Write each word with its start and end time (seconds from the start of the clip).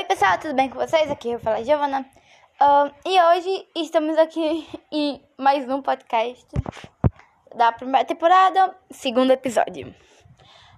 Oi 0.00 0.06
pessoal, 0.06 0.38
tudo 0.38 0.54
bem 0.54 0.70
com 0.70 0.76
vocês? 0.76 1.10
Aqui 1.10 1.32
eu 1.32 1.38
falo 1.38 1.56
a 1.56 1.62
Giovana. 1.62 2.06
E 3.04 3.22
hoje 3.22 3.68
estamos 3.76 4.16
aqui 4.16 4.66
em 4.90 5.22
mais 5.36 5.68
um 5.68 5.82
podcast 5.82 6.48
da 7.54 7.70
primeira 7.70 8.06
temporada, 8.06 8.74
segundo 8.90 9.30
episódio. 9.30 9.94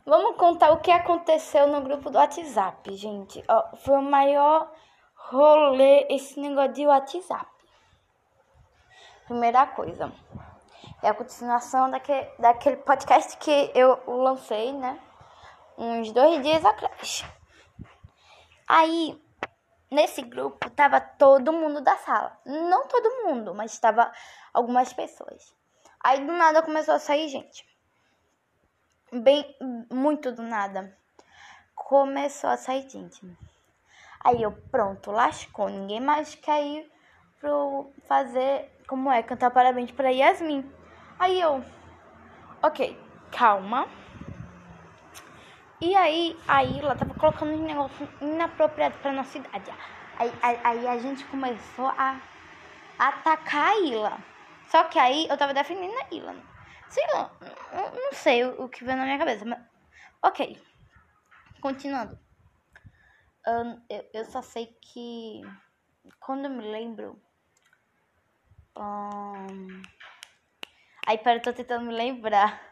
Vamos 0.04 0.37
contar 0.37 0.72
o 0.72 0.80
que 0.80 0.90
aconteceu 0.90 1.69
no 1.69 1.82
grupo 1.82 2.11
do 2.11 2.19
WhatsApp, 2.19 2.96
gente. 2.96 3.45
Foi 3.85 3.96
o 3.96 4.03
maior 4.03 4.68
rolê 5.14 6.04
esse 6.11 6.41
negócio 6.41 6.73
de 6.73 6.84
WhatsApp. 6.84 7.46
Primeira 9.27 9.68
coisa, 9.68 10.12
é 11.00 11.11
a 11.11 11.14
continuação 11.14 11.89
daquele, 11.89 12.29
daquele 12.41 12.77
podcast 12.79 13.36
que 13.36 13.70
eu 13.73 14.00
lancei, 14.04 14.73
né? 14.73 14.98
Uns 15.79 16.11
dois 16.11 16.43
dias 16.43 16.64
atrás. 16.64 17.25
Aí, 18.68 19.20
nesse 19.90 20.22
grupo, 20.22 20.70
tava 20.70 21.00
todo 21.00 21.53
mundo 21.53 21.80
da 21.80 21.96
sala. 21.98 22.39
Não 22.44 22.86
todo 22.86 23.25
mundo, 23.26 23.54
mas 23.54 23.79
tava 23.79 24.11
algumas 24.53 24.93
pessoas. 24.93 25.54
Aí, 26.00 26.25
do 26.25 26.32
nada, 26.32 26.62
começou 26.62 26.94
a 26.94 26.98
sair 26.98 27.29
gente. 27.29 27.67
Bem, 29.12 29.56
muito 29.90 30.32
do 30.32 30.43
nada. 30.43 30.96
Começou 31.75 32.50
a 32.50 32.56
sair 32.56 32.89
gente. 32.89 33.20
Aí 34.25 34.42
eu, 34.42 34.53
pronto, 34.70 35.11
lascou. 35.11 35.69
Ninguém 35.69 36.00
mais 36.00 36.34
quer 36.34 36.64
ir 36.64 36.92
pro 37.41 37.92
fazer, 38.06 38.70
como 38.86 39.11
é, 39.11 39.22
cantar 39.22 39.50
parabéns 39.50 39.91
pra 39.91 40.11
Yasmin. 40.11 40.64
Aí 41.19 41.41
eu, 41.41 41.62
ok, 42.62 42.98
calma. 43.33 43.89
E 45.83 45.97
aí, 45.97 46.39
a 46.47 46.62
Ilha 46.62 46.95
tava 46.95 47.12
colocando 47.14 47.55
um 47.55 47.67
negócio 47.67 48.09
inapropriado 48.20 48.97
pra 48.98 49.11
nossa 49.11 49.36
idade. 49.36 49.69
Aí, 50.17 50.33
aí, 50.41 50.61
aí, 50.62 50.86
a 50.86 50.97
gente 50.97 51.25
começou 51.25 51.89
a 51.89 52.20
atacar 52.97 53.73
a 53.73 53.81
Ilha. 53.81 54.17
Só 54.69 54.84
que 54.84 54.97
aí 54.97 55.27
eu 55.29 55.37
tava 55.37 55.53
defendendo 55.53 55.98
a 55.98 56.15
Ilha. 56.15 56.37
Sei 56.89 57.05
lá, 57.12 57.33
não, 57.73 57.91
não 58.01 58.12
sei 58.12 58.45
o, 58.45 58.62
o, 58.62 58.69
que 58.69 58.84
veio 58.84 58.97
na 58.97 59.03
minha 59.03 59.19
cabeça, 59.19 59.45
mas. 59.45 59.59
Ok. 60.23 60.56
Continuando. 61.61 62.17
Um, 63.49 63.83
eu, 63.91 64.09
eu 64.15 64.25
só 64.27 64.41
sei 64.41 64.67
que. 64.81 65.43
Quando 66.21 66.45
eu 66.45 66.51
me 66.53 66.62
lembro. 66.62 67.21
Um... 68.77 69.83
Aí, 71.09 71.19
pera, 71.19 71.39
eu 71.39 71.43
tô 71.43 71.53
tentando 71.53 71.87
me 71.87 71.93
lembrar. 71.93 72.72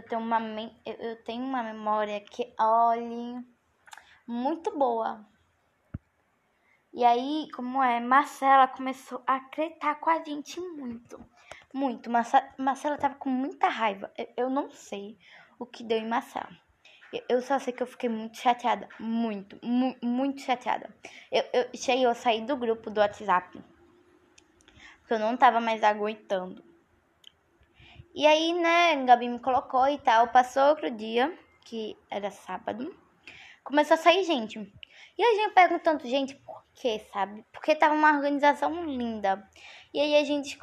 Eu 0.00 0.08
tenho 0.08 0.22
uma, 0.22 0.40
eu 0.86 1.22
tenho 1.24 1.44
uma 1.44 1.62
memória 1.62 2.18
que, 2.22 2.54
olhe, 2.58 3.44
muito 4.26 4.76
boa. 4.78 5.26
E 6.92 7.04
aí, 7.04 7.48
como 7.54 7.82
é, 7.82 8.00
Marcela 8.00 8.66
começou 8.66 9.22
a 9.26 9.36
acreditar 9.36 9.96
com 9.96 10.08
a 10.08 10.24
gente 10.24 10.58
muito. 10.58 11.22
Muito. 11.72 12.10
Marcela 12.10 12.96
tava 12.96 13.16
com 13.16 13.28
muita 13.28 13.68
raiva. 13.68 14.10
Eu, 14.16 14.28
eu 14.36 14.50
não 14.50 14.70
sei 14.70 15.18
o 15.58 15.66
que 15.66 15.84
deu 15.84 15.98
em 15.98 16.08
Marcela. 16.08 16.48
Eu 17.28 17.42
só 17.42 17.58
sei 17.58 17.74
que 17.74 17.82
eu 17.82 17.86
fiquei 17.86 18.08
muito 18.08 18.38
chateada. 18.38 18.88
Muito, 18.98 19.58
mu 19.62 19.94
muito 20.02 20.40
chateada. 20.40 20.88
Eu, 21.30 21.44
eu 21.52 21.68
cheguei, 21.74 22.06
eu 22.06 22.14
saí 22.14 22.40
do 22.40 22.56
grupo 22.56 22.90
do 22.90 23.00
WhatsApp. 23.00 23.62
Porque 25.00 25.12
eu 25.12 25.18
não 25.18 25.36
tava 25.36 25.60
mais 25.60 25.84
aguentando. 25.84 26.69
E 28.14 28.26
aí, 28.26 28.52
né, 28.52 29.04
Gabi 29.04 29.28
me 29.28 29.38
colocou 29.38 29.88
e 29.88 29.98
tal. 29.98 30.28
Passou 30.28 30.62
outro 30.70 30.90
dia, 30.90 31.36
que 31.64 31.96
era 32.10 32.30
sábado. 32.30 32.94
Começou 33.62 33.94
a 33.94 33.98
sair 33.98 34.24
gente. 34.24 34.58
E 35.16 35.22
a 35.22 35.34
gente 35.34 35.54
perguntando, 35.54 36.08
gente, 36.08 36.34
por 36.34 36.64
quê, 36.74 37.06
sabe? 37.12 37.44
Porque 37.52 37.74
tava 37.74 37.94
uma 37.94 38.16
organização 38.16 38.84
linda. 38.84 39.48
E 39.92 40.00
aí 40.00 40.16
a 40.16 40.24
gente, 40.24 40.58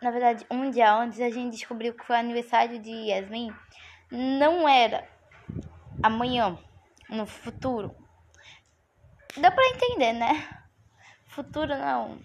na 0.00 0.10
verdade, 0.10 0.46
um 0.50 0.70
dia 0.70 0.94
antes, 0.94 1.20
a 1.20 1.30
gente 1.30 1.56
descobriu 1.56 1.94
que 1.94 2.04
foi 2.04 2.16
aniversário 2.16 2.78
de 2.78 2.90
Yasmin. 2.90 3.52
Não 4.10 4.68
era 4.68 5.06
amanhã, 6.02 6.58
no 7.10 7.26
futuro. 7.26 7.94
Dá 9.36 9.50
pra 9.50 9.68
entender, 9.68 10.14
né? 10.14 10.48
Futuro 11.26 11.76
não. 11.76 12.18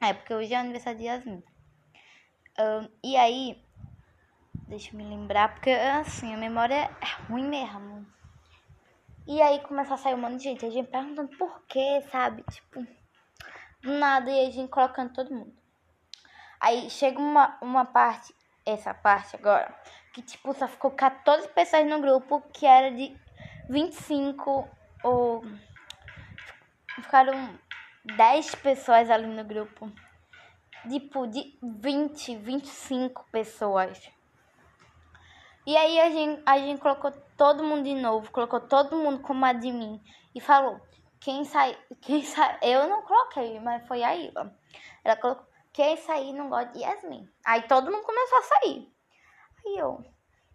É, 0.00 0.14
porque 0.14 0.32
hoje 0.32 0.54
é 0.54 0.56
aniversário 0.56 0.98
de 0.98 1.04
Yasmin. 1.04 1.42
E 3.02 3.16
aí, 3.18 3.62
deixa 4.66 4.90
eu 4.90 4.96
me 4.96 5.04
lembrar, 5.04 5.52
porque 5.52 5.70
assim, 5.70 6.32
a 6.32 6.38
memória 6.38 6.90
é 7.00 7.22
ruim 7.28 7.46
mesmo. 7.46 8.06
E 9.26 9.42
aí 9.42 9.60
começou 9.60 9.94
a 9.94 9.98
sair 9.98 10.14
um 10.14 10.18
monte 10.18 10.38
de 10.38 10.44
gente, 10.44 10.64
a 10.64 10.70
gente 10.70 10.88
perguntando 10.88 11.36
por 11.36 11.62
quê, 11.66 12.02
sabe? 12.10 12.42
Tipo, 12.50 12.86
do 13.82 13.92
nada, 13.98 14.30
e 14.30 14.46
a 14.46 14.50
gente 14.50 14.70
colocando 14.70 15.12
todo 15.12 15.34
mundo. 15.34 15.54
Aí 16.58 16.88
chega 16.88 17.18
uma, 17.18 17.58
uma 17.60 17.84
parte, 17.84 18.34
essa 18.64 18.94
parte 18.94 19.36
agora, 19.36 19.74
que 20.14 20.22
tipo, 20.22 20.54
só 20.54 20.66
ficou 20.66 20.90
14 20.92 21.48
pessoas 21.48 21.86
no 21.86 22.00
grupo, 22.00 22.40
que 22.54 22.64
era 22.64 22.90
de 22.90 23.14
25 23.68 24.66
ou. 25.02 25.44
Ficaram 26.94 27.58
10 28.16 28.54
pessoas 28.54 29.10
ali 29.10 29.26
no 29.26 29.44
grupo 29.44 29.92
tipo, 30.88 31.26
de 31.26 31.58
20, 31.62 32.36
25 32.36 33.26
pessoas. 33.30 34.10
E 35.66 35.76
aí 35.76 36.00
a 36.00 36.10
gente, 36.10 36.42
a 36.46 36.58
gente 36.58 36.80
colocou 36.80 37.10
todo 37.36 37.64
mundo 37.64 37.84
de 37.84 37.94
novo, 37.94 38.30
colocou 38.30 38.60
todo 38.60 38.96
mundo 38.96 39.20
como 39.20 39.44
admin 39.44 40.00
e 40.34 40.40
falou, 40.40 40.80
quem 41.20 41.44
sai, 41.44 41.76
quem 42.00 42.22
sai, 42.22 42.58
eu 42.62 42.88
não 42.88 43.02
coloquei, 43.02 43.58
mas 43.60 43.86
foi 43.86 44.02
a 44.02 44.14
Ilha. 44.14 44.54
Ela 45.02 45.16
colocou, 45.16 45.46
quem 45.72 45.96
sair 45.96 46.32
não 46.32 46.48
gosta 46.48 46.72
de 46.72 46.80
Yasmin. 46.80 47.28
Aí 47.44 47.62
todo 47.62 47.90
mundo 47.90 48.02
começou 48.02 48.38
a 48.38 48.42
sair. 48.42 48.90
Aí 49.58 49.76
eu, 49.76 50.02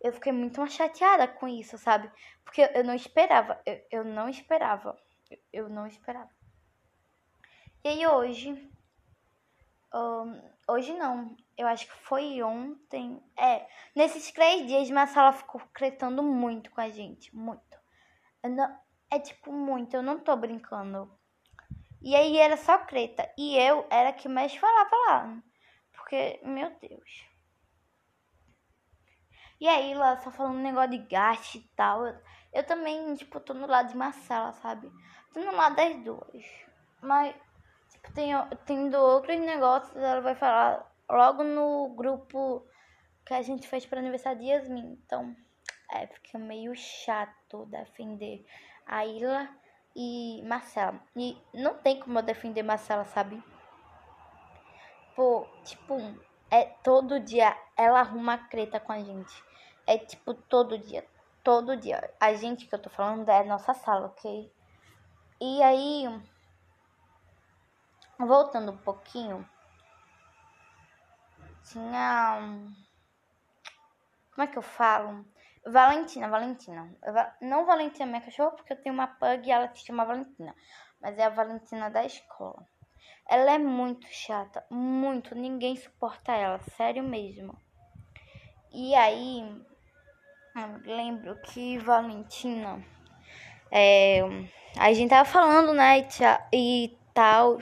eu 0.02 0.14
fiquei 0.14 0.32
muito 0.32 0.66
chateada 0.66 1.28
com 1.28 1.48
isso, 1.48 1.78
sabe? 1.78 2.12
Porque 2.44 2.62
eu 2.74 2.84
não 2.84 2.96
esperava, 2.96 3.62
eu, 3.66 3.86
eu 3.92 4.04
não 4.04 4.28
esperava, 4.28 4.98
eu, 5.30 5.38
eu 5.54 5.70
não 5.70 5.86
esperava. 5.86 6.30
E 7.84 7.90
aí 7.90 8.08
hoje 8.08 8.71
um, 9.94 10.42
hoje 10.68 10.94
não, 10.94 11.36
eu 11.58 11.68
acho 11.68 11.86
que 11.86 11.94
foi 11.94 12.42
ontem. 12.42 13.22
É, 13.38 13.68
nesses 13.96 14.32
três 14.32 14.66
dias, 14.68 14.90
minha 14.90 15.08
sala 15.08 15.34
ficou 15.34 15.62
cretando 15.74 16.24
muito 16.24 16.72
com 16.72 16.82
a 16.82 16.90
gente. 16.90 17.36
Muito. 17.36 17.80
Não, 18.44 18.78
é 19.10 19.20
tipo 19.20 19.52
muito, 19.52 19.96
eu 19.96 20.02
não 20.02 20.20
tô 20.20 20.36
brincando. 20.36 21.12
E 22.02 22.16
aí 22.16 22.38
era 22.38 22.58
só 22.58 22.80
creta. 22.80 23.32
E 23.38 23.58
eu 23.58 23.86
era 23.90 24.12
que 24.12 24.28
mais 24.28 24.56
falava 24.56 24.96
lá. 25.08 25.44
Porque, 25.92 26.40
meu 26.44 26.70
Deus. 26.80 27.26
E 29.60 29.68
aí, 29.68 29.94
lá 29.94 30.18
só 30.18 30.32
falando 30.32 30.56
um 30.58 30.64
negócio 30.64 30.90
de 30.90 30.98
gasto 30.98 31.56
e 31.56 31.62
tal. 31.76 32.08
Eu, 32.08 32.20
eu 32.54 32.64
também, 32.66 33.14
tipo, 33.14 33.40
tô 33.40 33.54
no 33.54 33.68
lado 33.68 33.90
de 33.90 33.96
Marcela, 33.96 34.52
sabe? 34.54 34.92
Tô 35.32 35.40
no 35.40 35.52
lado 35.52 35.76
das 35.76 36.04
duas. 36.04 36.44
Mas 37.00 37.36
tem, 38.14 38.32
tendo 38.66 38.98
outros 38.98 39.40
negócios, 39.40 39.96
ela 39.96 40.22
vai 40.22 40.36
falar 40.36 40.92
logo 41.10 41.44
no 41.44 41.90
grupo 41.96 42.66
que 43.26 43.34
a 43.34 43.42
gente 43.42 43.68
fez 43.68 43.86
para 43.86 44.00
aniversário 44.00 44.40
de 44.40 44.48
Yasmin. 44.48 45.00
Então, 45.06 45.36
é, 45.92 46.08
fica 46.08 46.38
meio 46.38 46.76
chato 46.76 47.66
defender 47.66 48.46
a 48.86 49.06
Ila 49.06 49.50
e 49.96 50.42
Marcela. 50.44 51.00
E 51.16 51.38
não 51.54 51.76
tem 51.76 52.00
como 52.00 52.20
eu 52.20 52.24
defender 52.24 52.64
Marcela, 52.64 53.06
sabe? 53.06 53.42
Pô, 55.16 55.46
tipo, 55.64 55.98
é 56.50 56.66
todo 56.84 57.20
dia 57.20 57.56
ela 57.78 58.00
arruma 58.00 58.38
creta 58.38 58.80
com 58.80 58.92
a 58.92 59.00
gente. 59.00 59.44
É 59.86 59.98
tipo 59.98 60.34
todo 60.34 60.78
dia, 60.78 61.06
todo 61.44 61.78
dia. 61.78 62.14
A 62.20 62.34
gente 62.34 62.66
que 62.66 62.74
eu 62.74 62.80
tô 62.80 62.90
falando 62.90 63.28
é 63.30 63.44
nossa 63.44 63.74
sala, 63.74 64.08
ok? 64.08 64.52
E 65.40 65.64
aí, 65.64 66.08
voltando 68.28 68.72
um 68.72 68.78
pouquinho, 68.78 69.48
tinha. 71.64 72.40
Como 74.34 74.44
é 74.44 74.48
que 74.48 74.58
eu 74.58 74.62
falo? 74.62 75.26
Valentina, 75.66 76.28
Valentina. 76.28 76.90
Não 77.42 77.66
Valentina, 77.66 78.06
minha 78.06 78.22
cachorra, 78.22 78.52
porque 78.52 78.74
eu 78.74 78.82
tenho 78.82 78.94
uma 78.94 79.08
pug 79.08 79.48
e 79.48 79.52
ela 79.52 79.68
se 79.74 79.86
chama 79.86 80.06
Valentina. 80.06 80.56
Mas 81.02 81.18
é 81.18 81.26
a 81.26 81.30
Valentina 81.30 81.90
da 81.90 82.04
escola. 82.06 82.66
Ela 83.28 83.54
é 83.54 83.58
muito 83.58 84.08
chata, 84.08 84.66
muito. 84.70 85.36
Ninguém 85.36 85.76
suporta 85.76 86.34
ela, 86.34 86.60
sério 86.76 87.04
mesmo. 87.04 87.58
E 88.74 88.96
aí, 88.96 89.66
eu 90.56 90.96
lembro 90.96 91.40
que 91.42 91.78
Valentina. 91.80 92.84
É, 93.70 94.22
a 94.78 94.92
gente 94.94 95.10
tava 95.10 95.26
falando, 95.26 95.74
né? 95.74 96.08
E 96.52 96.98
tal, 97.14 97.58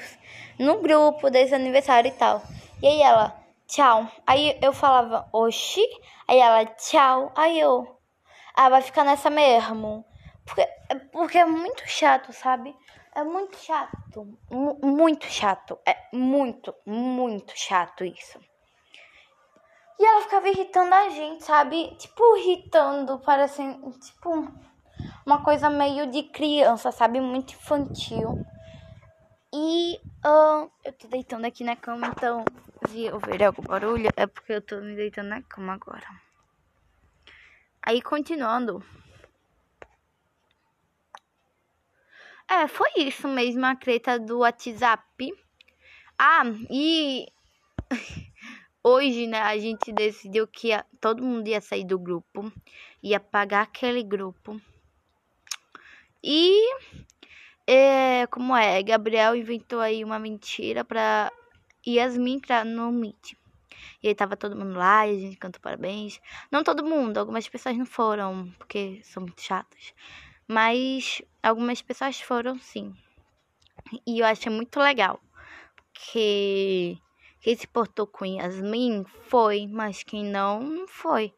no 0.57 0.81
grupo 0.81 1.29
desse 1.29 1.53
aniversário 1.55 2.09
e 2.09 2.13
tal. 2.13 2.41
E 2.81 2.87
aí 2.87 3.01
ela, 3.01 3.35
tchau. 3.67 4.07
Aí 4.25 4.57
eu 4.61 4.73
falava, 4.73 5.27
oxi. 5.33 5.85
Aí 6.27 6.39
ela, 6.39 6.65
tchau. 6.65 7.31
Aí 7.35 7.59
eu, 7.59 7.99
ah, 8.55 8.69
vai 8.69 8.81
ficar 8.81 9.03
nessa 9.03 9.29
mesmo. 9.29 10.05
Porque, 10.45 10.61
é, 10.61 10.95
porque 11.11 11.37
é 11.37 11.45
muito 11.45 11.83
chato, 11.87 12.33
sabe? 12.33 12.75
É 13.15 13.23
muito 13.23 13.57
chato. 13.57 14.37
M 14.51 14.77
muito 14.81 15.25
chato. 15.25 15.77
É 15.85 15.95
muito, 16.13 16.73
muito 16.85 17.53
chato 17.55 18.03
isso. 18.03 18.39
E 19.99 20.05
ela 20.05 20.21
ficava 20.21 20.47
irritando 20.47 20.95
a 20.95 21.09
gente, 21.09 21.43
sabe? 21.43 21.93
Tipo, 21.97 22.37
irritando, 22.37 23.19
parecendo, 23.19 23.91
tipo, 23.99 24.47
uma 25.25 25.43
coisa 25.43 25.69
meio 25.69 26.07
de 26.07 26.23
criança, 26.23 26.91
sabe? 26.91 27.19
Muito 27.19 27.53
infantil. 27.53 28.45
E 29.53 29.99
uh, 30.25 30.71
eu 30.83 30.93
tô 30.93 31.07
deitando 31.07 31.45
aqui 31.45 31.63
na 31.63 31.75
cama, 31.75 32.07
então 32.07 32.45
se 32.87 33.05
eu 33.05 33.19
ver 33.19 33.43
algum 33.43 33.63
barulho 33.63 34.09
é 34.15 34.27
porque 34.27 34.53
eu 34.53 34.61
tô 34.61 34.79
me 34.79 34.95
deitando 34.95 35.29
na 35.29 35.41
cama 35.41 35.73
agora. 35.73 36.07
Aí 37.81 37.99
continuando. 38.01 38.83
É, 42.47 42.67
foi 42.67 42.89
isso 42.97 43.27
mesmo, 43.27 43.65
a 43.65 43.75
treta 43.75 44.19
do 44.19 44.39
WhatsApp. 44.39 45.33
Ah, 46.17 46.43
e 46.69 47.25
hoje, 48.83 49.25
né, 49.25 49.41
a 49.41 49.57
gente 49.57 49.91
decidiu 49.91 50.47
que 50.47 50.67
ia, 50.67 50.85
todo 51.01 51.23
mundo 51.23 51.47
ia 51.47 51.61
sair 51.61 51.85
do 51.85 51.97
grupo, 51.97 52.51
ia 53.01 53.17
apagar 53.17 53.63
aquele 53.63 54.03
grupo. 54.03 54.61
E 56.23 56.59
é, 57.71 58.25
como 58.27 58.55
é, 58.55 58.81
Gabriel 58.81 59.35
inventou 59.35 59.79
aí 59.79 60.03
uma 60.03 60.17
mentira 60.17 60.83
pra 60.83 61.31
Yasmin 61.87 62.37
entrar 62.37 62.65
no 62.65 62.91
Meet. 62.91 63.33
E 64.01 64.07
aí 64.07 64.15
tava 64.15 64.35
todo 64.35 64.55
mundo 64.55 64.75
lá 64.75 65.05
e 65.07 65.15
a 65.15 65.19
gente 65.19 65.37
cantou 65.37 65.61
parabéns. 65.61 66.19
Não 66.51 66.63
todo 66.63 66.83
mundo, 66.83 67.19
algumas 67.19 67.47
pessoas 67.47 67.77
não 67.77 67.85
foram, 67.85 68.51
porque 68.57 69.01
são 69.03 69.21
muito 69.21 69.39
chatas. 69.41 69.93
Mas 70.47 71.21
algumas 71.43 71.79
pessoas 71.79 72.19
foram 72.19 72.57
sim. 72.57 72.91
E 74.07 74.19
eu 74.19 74.25
achei 74.25 74.51
muito 74.51 74.79
legal. 74.79 75.21
Porque 75.75 76.97
quem 77.41 77.55
se 77.55 77.67
portou 77.67 78.07
com 78.07 78.25
Yasmin 78.25 79.05
foi, 79.27 79.67
mas 79.67 80.01
quem 80.01 80.23
não, 80.23 80.59
não 80.59 80.87
foi. 80.87 81.33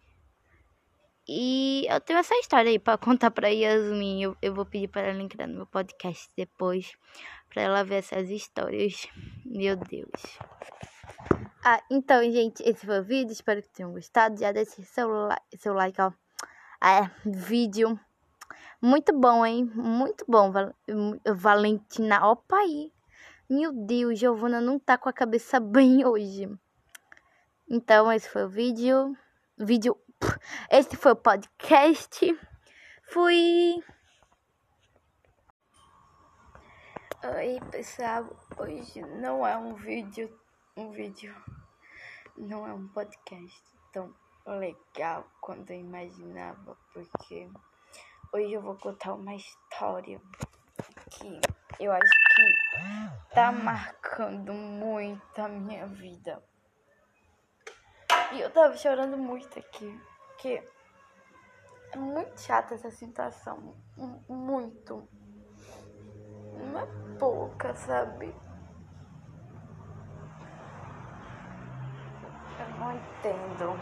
E 1.33 1.87
eu 1.89 2.01
tenho 2.01 2.19
essa 2.19 2.35
história 2.35 2.69
aí 2.69 2.77
para 2.77 2.97
contar 2.99 3.31
para 3.31 3.47
Yasmin. 3.47 4.21
Eu, 4.21 4.37
eu 4.41 4.53
vou 4.53 4.65
pedir 4.65 4.89
para 4.89 5.03
ela 5.03 5.21
entrar 5.21 5.47
no 5.47 5.55
meu 5.55 5.65
podcast 5.65 6.29
depois 6.35 6.91
para 7.47 7.61
ela 7.61 7.85
ver 7.85 7.99
essas 7.99 8.29
histórias. 8.29 9.07
Meu 9.45 9.77
Deus. 9.77 10.11
Ah, 11.63 11.81
então, 11.89 12.21
gente, 12.29 12.61
esse 12.63 12.85
foi 12.85 12.99
o 12.99 13.03
vídeo. 13.03 13.31
Espero 13.31 13.61
que 13.61 13.69
tenham 13.69 13.93
gostado. 13.93 14.37
Já 14.37 14.51
deixe 14.51 14.83
seu, 14.83 15.09
seu 15.57 15.73
like, 15.73 16.01
ó. 16.01 16.11
Ah, 16.81 17.05
é, 17.05 17.11
vídeo. 17.25 17.97
Muito 18.81 19.17
bom, 19.17 19.45
hein? 19.45 19.71
Muito 19.73 20.25
bom, 20.27 20.51
Val 20.51 20.75
Valentina. 21.33 22.27
Opa 22.27 22.57
aí. 22.57 22.91
Meu 23.49 23.71
Deus, 23.71 24.19
Giovana 24.19 24.59
não 24.59 24.77
tá 24.77 24.97
com 24.97 25.07
a 25.07 25.13
cabeça 25.13 25.61
bem 25.63 26.05
hoje. 26.05 26.49
Então, 27.69 28.11
esse 28.11 28.27
foi 28.27 28.43
o 28.43 28.49
vídeo. 28.49 29.15
Vídeo 29.57 29.95
esse 30.69 30.95
foi 30.95 31.12
o 31.12 31.15
podcast. 31.15 32.39
Fui. 33.12 33.83
Oi, 37.23 37.59
pessoal. 37.71 38.25
Hoje 38.57 39.01
não 39.01 39.45
é 39.45 39.57
um 39.57 39.73
vídeo. 39.73 40.39
Um 40.75 40.91
vídeo. 40.91 41.35
Não 42.38 42.68
é 42.68 42.73
um 42.73 42.88
podcast 42.88 43.62
tão 43.91 44.13
legal 44.45 45.25
quanto 45.39 45.71
eu 45.71 45.79
imaginava. 45.79 46.77
Porque 46.94 47.50
hoje 48.33 48.53
eu 48.53 48.62
vou 48.62 48.75
contar 48.77 49.13
uma 49.13 49.35
história 49.35 50.21
que 51.12 51.39
eu 51.79 51.91
acho 51.91 52.12
que 52.35 53.33
tá 53.33 53.51
marcando 53.51 54.53
muito 54.53 55.39
a 55.39 55.47
minha 55.47 55.85
vida. 55.88 56.41
E 58.31 58.39
eu 58.39 58.50
tava 58.50 58.77
chorando 58.77 59.17
muito 59.17 59.59
aqui. 59.59 60.00
Porque 60.41 60.67
é 61.91 61.97
muito 61.97 62.41
chata 62.41 62.73
essa 62.73 62.89
situação. 62.89 63.75
Muito. 64.27 65.07
Não 66.57 66.79
é 66.79 66.88
pouca, 67.19 67.75
sabe? 67.75 68.35
Eu 72.59 72.69
não 72.79 72.91
entendo. 72.91 73.79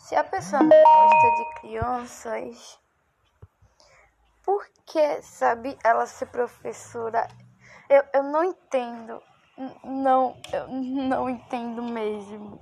Se 0.00 0.16
a 0.16 0.24
pessoa 0.24 0.60
não 0.60 0.70
gosta 0.70 1.36
de 1.36 1.60
crianças, 1.60 2.80
por 4.42 4.68
que, 4.84 5.22
sabe, 5.22 5.78
ela 5.84 6.04
ser 6.04 6.26
professora? 6.26 7.28
Eu, 7.88 8.02
eu 8.12 8.24
não 8.24 8.42
entendo. 8.42 9.22
Não, 9.82 10.40
eu 10.52 10.68
não 10.68 11.28
entendo 11.28 11.82
mesmo. 11.82 12.60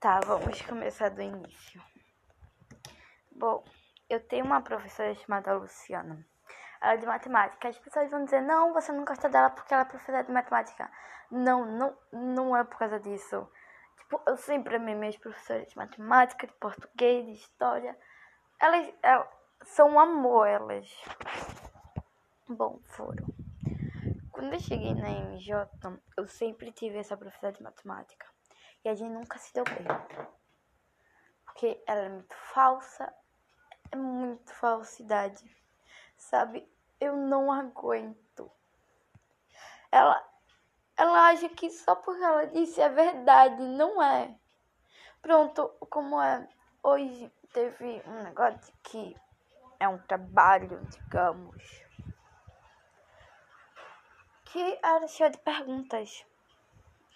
Tá, 0.00 0.18
vamos 0.26 0.60
começar 0.62 1.10
do 1.10 1.22
início. 1.22 1.80
Bom, 3.30 3.64
eu 4.10 4.18
tenho 4.18 4.44
uma 4.44 4.60
professora 4.60 5.14
chamada 5.14 5.54
Luciana. 5.54 6.26
Ela 6.80 6.94
é 6.94 6.96
de 6.96 7.06
matemática. 7.06 7.68
As 7.68 7.78
pessoas 7.78 8.10
vão 8.10 8.24
dizer, 8.24 8.42
não, 8.42 8.72
você 8.72 8.90
não 8.90 9.04
gosta 9.04 9.28
dela 9.28 9.50
porque 9.50 9.72
ela 9.72 9.84
é 9.84 9.86
professora 9.86 10.24
de 10.24 10.32
matemática. 10.32 10.90
Não, 11.30 11.64
não, 11.64 11.96
não 12.12 12.56
é 12.56 12.64
por 12.64 12.78
causa 12.78 12.98
disso. 12.98 13.48
Tipo, 13.98 14.20
eu 14.26 14.36
sempre 14.36 14.74
amei 14.74 14.96
minhas 14.96 15.16
professoras 15.16 15.68
de 15.68 15.76
matemática, 15.76 16.48
de 16.48 16.52
português, 16.54 17.24
de 17.26 17.32
história. 17.34 17.96
Elas, 18.60 18.92
elas 19.02 19.28
são 19.62 19.90
um 19.90 20.00
amor, 20.00 20.48
elas. 20.48 20.90
Bom, 22.48 22.80
foram. 22.84 23.24
Quando 24.32 24.54
eu 24.54 24.60
cheguei 24.60 24.92
na 24.94 25.08
MJ, 25.08 25.70
eu 26.16 26.26
sempre 26.26 26.72
tive 26.72 26.98
essa 26.98 27.16
professora 27.16 27.52
de 27.52 27.62
matemática. 27.62 28.26
E 28.84 28.88
a 28.88 28.94
gente 28.94 29.12
nunca 29.12 29.38
se 29.38 29.54
deu 29.54 29.62
bem. 29.62 29.86
Porque 31.44 31.80
ela 31.86 32.00
é 32.00 32.08
muito 32.08 32.34
falsa. 32.34 33.14
É 33.92 33.96
muito 33.96 34.52
falsidade. 34.54 35.44
Sabe? 36.16 36.68
Eu 37.00 37.16
não 37.16 37.52
aguento. 37.52 38.50
Ela, 39.92 40.20
ela 40.96 41.28
acha 41.28 41.48
que 41.48 41.70
só 41.70 41.94
porque 41.94 42.24
ela 42.24 42.46
disse 42.46 42.80
é 42.80 42.88
verdade. 42.88 43.62
Não 43.62 44.02
é. 44.02 44.36
Pronto, 45.22 45.68
como 45.88 46.20
é. 46.20 46.48
Hoje 46.82 47.32
teve 47.52 48.02
um 48.04 48.24
negócio 48.24 48.74
que 48.82 49.16
é 49.78 49.86
um 49.86 49.98
trabalho, 49.98 50.84
digamos 50.86 51.91
que 54.52 54.78
era 54.82 55.08
cheio 55.08 55.30
de 55.30 55.38
perguntas. 55.38 56.24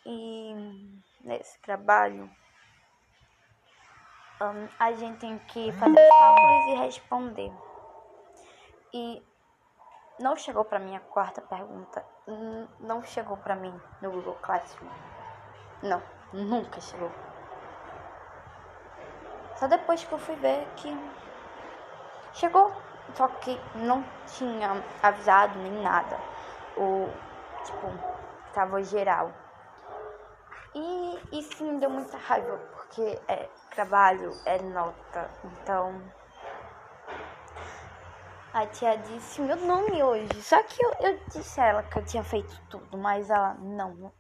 E 0.07 0.55
nesse 1.21 1.59
trabalho 1.61 2.31
um, 4.41 4.69
a 4.79 4.93
gente 4.93 5.19
tem 5.19 5.39
que 5.41 5.71
fazer 5.73 6.09
cálculos 6.09 6.67
e 6.69 6.75
responder. 6.77 7.53
E 8.95 9.23
não 10.19 10.35
chegou 10.35 10.65
para 10.65 10.79
mim 10.79 10.97
a 10.97 11.01
quarta 11.01 11.43
pergunta. 11.43 12.05
Não 12.81 13.03
chegou 13.03 13.37
para 13.37 13.55
mim 13.55 13.79
no 14.01 14.11
Google 14.11 14.39
Classroom. 14.41 14.89
Não, 15.83 16.03
nunca 16.33 16.81
chegou. 16.81 17.13
Só 19.57 19.67
depois 19.69 20.05
que 20.05 20.13
eu 20.13 20.19
fui 20.19 20.37
ver 20.37 20.67
que 20.77 20.89
chegou. 22.33 22.73
Só 23.15 23.29
que 23.29 23.59
não 23.75 24.03
tinha 24.27 24.83
avisado 25.03 25.59
nem 25.59 25.83
nada. 25.83 26.19
O 26.77 27.09
tipo, 27.65 27.87
tava 28.53 28.83
geral. 28.83 29.33
E 30.75 31.39
isso 31.39 31.65
me 31.65 31.79
deu 31.81 31.89
muita 31.89 32.19
raiva, 32.19 32.59
porque 32.75 33.19
é 33.29 33.49
trabalho, 33.75 34.31
é 34.45 34.61
nota, 34.63 35.31
então. 35.45 36.03
A 38.53 38.67
tia 38.67 38.97
disse 38.97 39.41
meu 39.41 39.57
nome 39.57 40.03
hoje. 40.03 40.43
Só 40.43 40.63
que 40.63 40.83
eu, 40.85 40.93
eu 41.01 41.21
disse 41.31 41.61
a 41.61 41.67
ela 41.67 41.83
que 41.83 41.99
eu 41.99 42.05
tinha 42.05 42.25
feito 42.25 42.59
tudo, 42.69 42.97
mas 42.97 43.31
ela 43.31 43.55
não. 43.55 44.13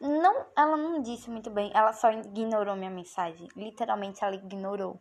Não, 0.00 0.46
ela 0.56 0.76
não 0.76 1.00
disse 1.00 1.30
muito 1.30 1.50
bem, 1.50 1.70
ela 1.74 1.92
só 1.92 2.10
ignorou 2.10 2.76
minha 2.76 2.90
mensagem. 2.90 3.48
Literalmente 3.56 4.22
ela 4.22 4.34
ignorou 4.34 5.00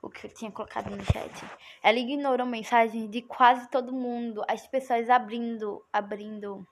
o 0.00 0.08
que 0.08 0.26
eu 0.26 0.34
tinha 0.34 0.50
colocado 0.50 0.90
no 0.90 1.04
chat. 1.04 1.44
Ela 1.82 1.98
ignorou 1.98 2.46
mensagens 2.46 3.10
de 3.10 3.22
quase 3.22 3.68
todo 3.68 3.92
mundo, 3.92 4.42
as 4.48 4.66
pessoas 4.66 5.10
abrindo, 5.10 5.84
abrindo 5.92 6.66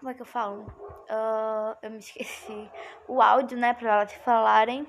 como 0.00 0.10
é 0.10 0.14
que 0.14 0.22
eu 0.22 0.26
falo? 0.26 0.62
Uh, 1.10 1.76
eu 1.82 1.90
me 1.90 1.98
esqueci. 1.98 2.70
O 3.06 3.20
áudio, 3.20 3.58
né, 3.58 3.74
pra 3.74 3.96
elas 3.96 4.12
falarem. 4.14 4.86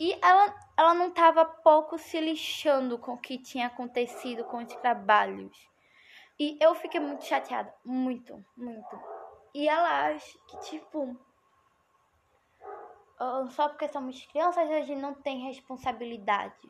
E 0.00 0.18
ela, 0.20 0.52
ela 0.76 0.94
não 0.94 1.12
tava 1.12 1.44
pouco 1.44 1.96
se 1.96 2.20
lixando 2.20 2.98
com 2.98 3.12
o 3.12 3.18
que 3.18 3.38
tinha 3.38 3.68
acontecido 3.68 4.42
com 4.42 4.56
os 4.56 4.74
trabalhos. 4.74 5.56
E 6.40 6.58
eu 6.60 6.74
fiquei 6.74 6.98
muito 6.98 7.24
chateada. 7.24 7.72
Muito, 7.84 8.44
muito. 8.56 9.15
E 9.56 9.70
ela 9.70 10.08
acha 10.08 10.38
que, 10.46 10.58
tipo. 10.58 11.16
só 13.52 13.70
porque 13.70 13.88
somos 13.88 14.22
crianças 14.26 14.70
a 14.70 14.82
gente 14.82 15.00
não 15.00 15.14
tem 15.14 15.46
responsabilidade. 15.46 16.68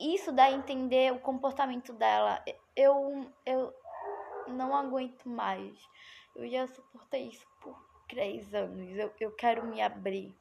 Isso 0.00 0.32
dá 0.32 0.44
a 0.44 0.50
entender 0.50 1.12
o 1.12 1.20
comportamento 1.20 1.92
dela. 1.92 2.42
Eu, 2.74 3.30
eu 3.44 3.74
não 4.46 4.74
aguento 4.74 5.28
mais. 5.28 5.78
Eu 6.34 6.48
já 6.48 6.66
suportei 6.66 7.28
isso 7.28 7.46
por 7.60 7.78
três 8.08 8.54
anos. 8.54 8.96
Eu, 8.96 9.14
eu 9.20 9.30
quero 9.32 9.66
me 9.66 9.82
abrir. 9.82 10.34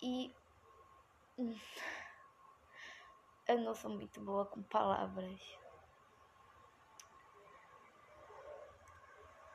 E. 0.00 0.32
Eu 3.48 3.58
não 3.58 3.74
sou 3.74 3.90
muito 3.90 4.20
boa 4.20 4.46
com 4.46 4.62
palavras. 4.62 5.61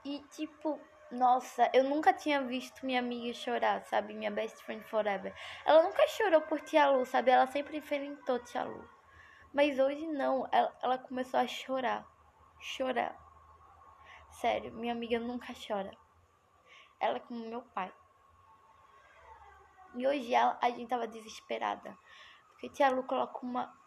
E 0.08 0.20
tipo, 0.30 0.80
nossa, 1.12 1.70
eu 1.74 1.84
nunca 1.84 2.14
tinha 2.14 2.42
visto 2.42 2.86
minha 2.86 3.02
amiga 3.02 3.34
chorar, 3.34 3.84
sabe? 3.84 4.14
Minha 4.14 4.32
best 4.32 4.64
friend 4.64 4.82
forever. 4.86 5.36
Ela 5.66 5.84
nunca 5.84 6.08
chorou 6.08 6.40
por 6.44 6.62
Tia 6.62 6.90
Lu, 6.90 7.06
sabe? 7.06 7.30
Ela 7.30 7.46
sempre 7.48 7.76
enfrentou 7.76 8.40
Tia 8.40 8.64
Lu. 8.64 8.90
Mas 9.54 9.78
hoje 9.78 10.08
não, 10.08 10.48
ela, 10.50 10.74
ela 10.82 10.98
começou 10.98 11.42
a 11.42 11.46
chorar. 11.46 12.08
Chorar. 12.62 13.18
Sério, 14.32 14.72
minha 14.72 14.94
amiga 14.94 15.20
nunca 15.20 15.54
chora. 15.68 15.92
Ela 17.02 17.18
é 17.18 17.20
como 17.20 17.50
meu 17.50 17.62
pai. 17.62 17.94
E 19.94 20.08
hoje 20.08 20.34
ela, 20.34 20.58
a 20.62 20.70
gente 20.70 20.88
tava 20.88 21.06
desesperada. 21.06 21.98
Porque 22.52 22.70
Tia 22.70 22.90
Lu 22.90 23.04
coloca 23.04 23.46
uma. 23.46 23.78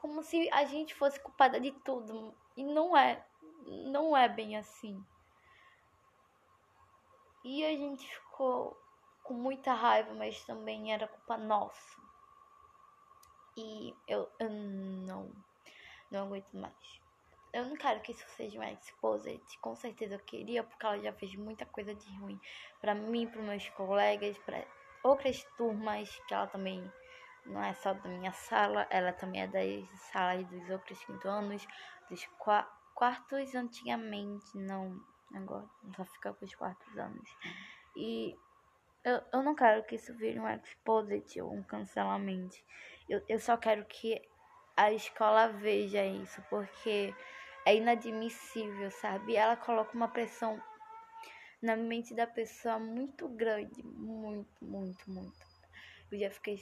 Como 0.00 0.22
se 0.22 0.48
a 0.50 0.64
gente 0.64 0.94
fosse 0.94 1.20
culpada 1.20 1.60
de 1.60 1.72
tudo. 1.84 2.34
E 2.56 2.64
não 2.64 2.96
é. 2.96 3.22
Não 3.66 4.16
é 4.16 4.30
bem 4.30 4.56
assim. 4.56 5.04
E 7.44 7.64
a 7.64 7.70
gente 7.70 8.06
ficou 8.06 8.80
com 9.24 9.34
muita 9.34 9.72
raiva, 9.72 10.14
mas 10.14 10.44
também 10.44 10.92
era 10.92 11.08
culpa 11.08 11.36
nossa. 11.36 12.00
E 13.56 13.94
eu, 14.06 14.30
eu 14.38 14.48
não, 14.48 15.30
não 16.10 16.26
aguento 16.26 16.52
mais. 16.52 17.02
Eu 17.52 17.66
não 17.66 17.76
quero 17.76 18.00
que 18.00 18.12
isso 18.12 18.24
seja 18.30 18.58
uma 18.58 18.70
exposit. 18.70 19.58
Com 19.58 19.74
certeza 19.76 20.14
eu 20.14 20.20
queria, 20.20 20.62
porque 20.62 20.86
ela 20.86 20.98
já 21.00 21.12
fez 21.12 21.34
muita 21.34 21.66
coisa 21.66 21.94
de 21.94 22.18
ruim 22.18 22.40
para 22.80 22.94
mim, 22.94 23.26
para 23.26 23.42
meus 23.42 23.68
colegas, 23.70 24.38
para 24.38 24.64
outras 25.02 25.42
turmas, 25.56 26.08
que 26.26 26.34
ela 26.34 26.46
também 26.46 26.90
não 27.44 27.62
é 27.62 27.74
só 27.74 27.92
da 27.92 28.08
minha 28.08 28.32
sala, 28.32 28.86
ela 28.88 29.12
também 29.12 29.42
é 29.42 29.46
das 29.48 29.88
salas 30.12 30.46
dos 30.46 30.70
outros 30.70 31.04
quinto 31.04 31.28
anos, 31.28 31.66
dos 32.08 32.26
quartos 32.94 33.54
antigamente, 33.54 34.56
não 34.56 34.98
agora, 35.34 35.68
só 35.96 36.04
fica 36.04 36.32
com 36.32 36.44
os 36.44 36.54
quartos 36.54 36.98
anos. 36.98 37.28
E 37.96 38.38
eu, 39.04 39.20
eu 39.32 39.42
não 39.42 39.54
quero 39.54 39.84
que 39.84 39.96
isso 39.96 40.14
vire 40.14 40.38
um 40.38 40.48
exposit 40.48 41.40
ou 41.40 41.52
um 41.52 41.62
cancelamento. 41.62 42.56
Eu, 43.08 43.22
eu 43.28 43.38
só 43.38 43.56
quero 43.56 43.84
que 43.84 44.20
a 44.76 44.92
escola 44.92 45.48
veja 45.48 46.04
isso, 46.04 46.42
porque 46.48 47.14
é 47.66 47.76
inadmissível, 47.76 48.90
sabe? 48.90 49.36
Ela 49.36 49.56
coloca 49.56 49.94
uma 49.94 50.08
pressão 50.08 50.60
na 51.60 51.76
mente 51.76 52.14
da 52.14 52.26
pessoa 52.26 52.78
muito 52.78 53.28
grande, 53.28 53.82
muito, 53.84 54.64
muito, 54.64 55.10
muito. 55.10 55.52
Eu 56.10 56.18
já 56.18 56.30
fiquei 56.30 56.60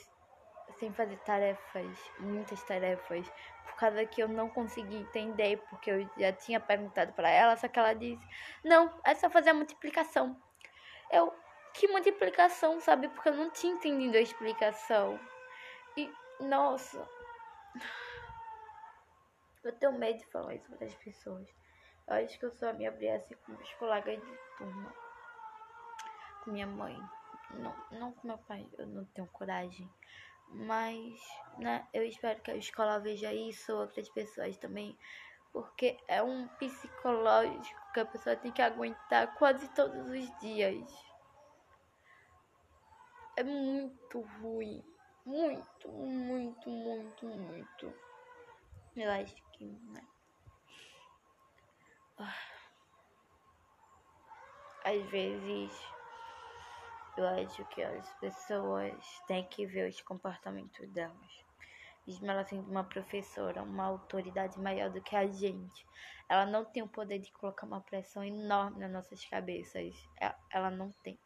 sem 0.81 0.95
fazer 0.95 1.19
tarefas, 1.19 2.11
muitas 2.19 2.63
tarefas, 2.65 3.31
por 3.63 3.77
causa 3.77 4.07
que 4.07 4.23
eu 4.23 4.27
não 4.27 4.49
consegui 4.49 4.97
entender, 4.97 5.59
porque 5.69 5.91
eu 5.91 6.11
já 6.17 6.33
tinha 6.33 6.59
perguntado 6.59 7.13
para 7.13 7.29
ela, 7.29 7.55
só 7.57 7.69
que 7.69 7.79
ela 7.79 7.93
disse: 7.93 8.27
"Não, 8.65 8.99
é 9.05 9.15
só 9.15 9.29
fazer 9.29 9.51
a 9.51 9.55
multiplicação". 9.55 10.41
Eu 11.13 11.31
que 11.75 11.87
multiplicação, 11.87 12.81
sabe? 12.81 13.09
Porque 13.09 13.29
eu 13.29 13.35
não 13.35 13.51
tinha 13.51 13.73
entendido 13.73 14.17
a 14.17 14.21
explicação. 14.21 15.21
E 15.97 16.17
nossa, 16.41 17.07
eu 19.63 19.73
tenho 19.79 19.93
medo 19.93 20.19
de 20.19 20.27
falar 20.27 20.55
isso 20.55 20.69
para 20.71 20.87
as 20.87 20.95
pessoas. 20.95 21.47
Eu 22.09 22.15
acho 22.15 22.39
que 22.39 22.45
eu 22.47 22.53
só 22.53 22.73
me 22.73 22.87
abri 22.87 23.09
assim 23.11 23.35
com 23.35 23.53
meus 23.53 23.73
colegas 23.75 24.21
de 24.25 24.37
turma. 24.57 24.95
Com 26.41 26.51
minha 26.51 26.67
mãe. 26.67 27.09
Não, 27.51 27.77
não 27.91 28.13
com 28.13 28.29
meu 28.29 28.39
pai, 28.39 28.67
eu 28.79 28.87
não 28.87 29.05
tenho 29.07 29.27
coragem. 29.29 29.91
Mas, 30.53 31.21
né, 31.59 31.87
eu 31.93 32.05
espero 32.05 32.41
que 32.41 32.51
a 32.51 32.57
escola 32.57 32.99
veja 32.99 33.33
isso, 33.33 33.73
outras 33.73 34.09
pessoas 34.09 34.57
também. 34.57 34.97
Porque 35.53 35.99
é 36.07 36.23
um 36.23 36.47
psicológico 36.59 37.81
que 37.93 38.01
a 38.01 38.05
pessoa 38.05 38.37
tem 38.37 38.53
que 38.53 38.63
aguentar 38.63 39.35
quase 39.35 39.69
todos 39.69 40.09
os 40.09 40.39
dias. 40.41 40.89
É 43.37 43.43
muito 43.43 44.21
ruim. 44.41 44.85
Muito, 45.25 45.89
muito, 45.89 46.71
muito, 46.71 47.27
muito. 47.27 47.95
Eu 48.97 49.11
acho 49.13 49.37
que, 49.53 49.65
né? 49.65 50.03
Às 54.85 55.03
vezes, 55.11 55.73
eu 57.21 57.29
acho 57.29 57.65
que 57.67 57.83
as 57.83 58.13
pessoas 58.15 58.95
têm 59.27 59.47
que 59.47 59.67
ver 59.67 59.89
os 59.89 60.01
comportamentos 60.01 60.89
delas. 60.91 61.45
Mesmo 62.07 62.31
ela 62.31 62.45
sendo 62.45 62.69
uma 62.71 62.83
professora, 62.83 63.63
uma 63.63 63.85
autoridade 63.85 64.59
maior 64.59 64.91
do 64.91 65.03
que 65.03 65.15
a 65.15 65.27
gente, 65.27 65.87
ela 66.29 66.47
não 66.47 66.65
tem 66.65 66.83
o 66.83 66.89
poder 66.89 67.19
de 67.19 67.31
colocar 67.33 67.67
uma 67.67 67.81
pressão 67.81 68.25
enorme 68.25 68.79
nas 68.79 68.91
nossas 68.91 69.25
cabeças. 69.27 69.95
Ela 70.51 70.71
não 70.71 70.91
tem. 71.03 71.19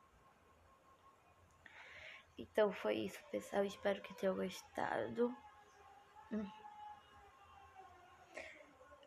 Então 2.37 2.73
foi 2.73 2.97
isso, 2.97 3.23
pessoal. 3.31 3.65
Espero 3.65 4.03
que 4.03 4.15
tenham 4.15 4.35
gostado. 4.35 5.35
Hum. 6.33 6.51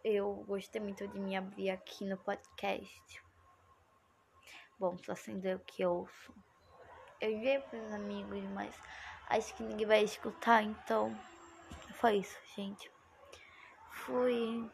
Eu 0.03 0.46
gostei 0.48 0.79
muito 0.79 1.06
de 1.08 1.20
me 1.20 1.36
abrir 1.36 1.70
aqui 1.70 2.06
no 2.06 2.17
podcast. 2.17 3.22
Bom, 4.79 4.98
só 5.00 5.15
sendo 5.15 5.46
eu 5.46 5.60
que 5.60 5.86
ouço. 5.86 6.34
Eu 7.20 7.32
enviei 7.32 7.60
para 7.60 7.80
os 7.80 7.94
amigos, 7.94 8.44
mas 8.54 8.74
acho 9.30 9.54
que 9.56 9.64
ninguém 9.64 9.88
vai 9.88 10.04
escutar, 10.04 10.64
então 10.64 11.18
foi 11.94 12.18
isso, 12.18 12.38
gente. 12.56 12.92
Fui. 13.92 14.70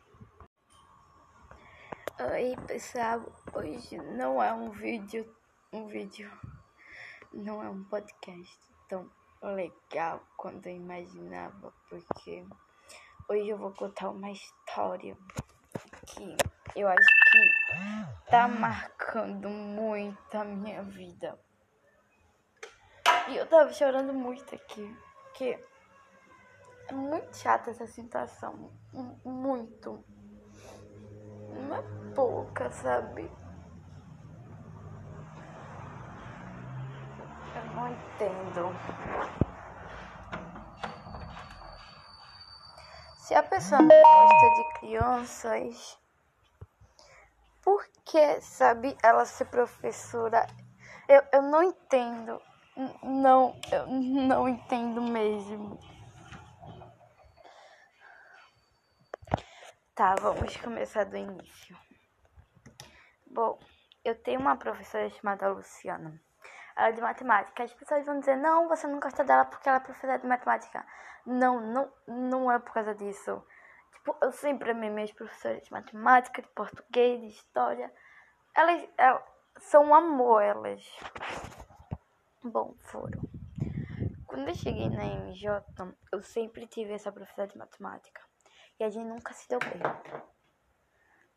Oi, 2.20 2.56
pessoal. 2.68 3.22
Hoje 3.54 3.98
não 3.98 4.42
é 4.42 4.54
um 4.54 4.70
vídeo, 4.70 5.36
um 5.72 5.88
vídeo, 5.88 6.32
não 7.34 7.64
é 7.64 7.70
um 7.70 7.84
podcast 7.86 8.60
tão 8.88 9.10
legal 9.42 10.22
quanto 10.38 10.68
eu 10.68 10.76
imaginava, 10.76 11.74
porque 11.90 12.46
Hoje 13.30 13.48
eu 13.48 13.58
vou 13.58 13.72
contar 13.72 14.10
uma 14.10 14.30
história 14.32 15.16
que 16.08 16.36
eu 16.76 16.90
acho 16.90 17.08
que 17.32 18.30
tá 18.30 18.50
marcando 18.50 19.48
muito 19.48 20.38
a 20.38 20.44
minha 20.44 20.84
vida. 20.84 21.40
E 23.30 23.38
eu 23.38 23.48
tava 23.48 23.72
chorando 23.72 24.14
muito 24.14 24.54
aqui, 24.54 24.98
porque 25.24 25.58
é 26.90 26.94
muito 26.94 27.38
chata 27.38 27.72
essa 27.72 27.88
situação. 27.88 28.72
Muito. 29.24 30.04
Não 31.50 31.76
é 31.76 32.14
pouca, 32.14 32.70
sabe? 32.72 33.32
Eu 37.56 37.76
não 37.76 37.90
entendo. 37.90 38.76
Se 43.20 43.34
a 43.34 43.44
pessoa 43.44 43.82
não 43.82 43.88
gosta 43.88 44.50
de 44.56 44.80
crianças, 44.80 45.98
por 47.62 47.88
que, 48.04 48.42
sabe, 48.42 48.98
ela 49.02 49.26
ser 49.26 49.46
professora? 49.46 50.46
Eu, 51.08 51.24
eu 51.32 51.42
não 51.42 51.64
entendo. 51.64 52.42
Não, 53.04 53.56
eu 53.72 53.88
não 53.88 54.50
entendo 54.50 55.02
mesmo. 55.02 55.80
Tá, 59.96 60.16
vamos 60.16 60.58
começar 60.58 61.06
do 61.06 61.18
início. 61.18 61.78
Bom, 63.28 63.60
eu 64.04 64.16
tenho 64.16 64.40
uma 64.40 64.56
professora 64.56 65.10
chamada 65.10 65.50
Luciana 65.50 66.20
ela 66.76 66.90
é 66.90 66.92
de 66.92 67.02
matemática. 67.02 67.64
As 67.64 67.74
pessoas 67.74 68.06
vão 68.06 68.20
dizer, 68.20 68.36
não, 68.38 68.68
você 68.68 68.88
não 68.88 69.00
gosta 69.00 69.24
dela 69.24 69.46
porque 69.46 69.68
ela 69.68 69.78
é 69.78 69.82
professora 69.82 70.20
de 70.20 70.28
matemática. 70.28 70.86
Não, 71.26 71.60
não, 71.62 71.92
não 72.08 72.52
é 72.52 72.60
por 72.60 72.74
causa 72.74 72.94
disso. 72.96 73.44
Tipo, 73.94 74.18
eu 74.22 74.32
sempre 74.32 74.72
amei 74.72 74.90
minhas 74.90 75.12
professoras 75.12 75.64
de 75.64 75.72
matemática, 75.72 76.42
de 76.42 76.48
português, 76.50 77.22
de 77.22 77.28
história. 77.28 77.94
Elas, 78.56 78.88
elas 78.98 79.24
são 79.60 79.86
um 79.86 79.96
amor, 79.96 80.42
elas. 80.42 80.84
Bom, 82.44 82.76
foram. 82.80 83.22
Quando 84.28 84.50
eu 84.50 84.56
cheguei 84.56 84.90
na 84.90 85.06
MJ, 85.06 85.64
eu 86.12 86.22
sempre 86.22 86.68
tive 86.68 86.92
essa 86.92 87.10
professora 87.10 87.48
de 87.48 87.58
matemática. 87.58 88.22
E 88.78 88.84
a 88.84 88.90
gente 88.90 89.08
nunca 89.08 89.34
se 89.34 89.48
deu 89.48 89.60
bem. 89.60 89.82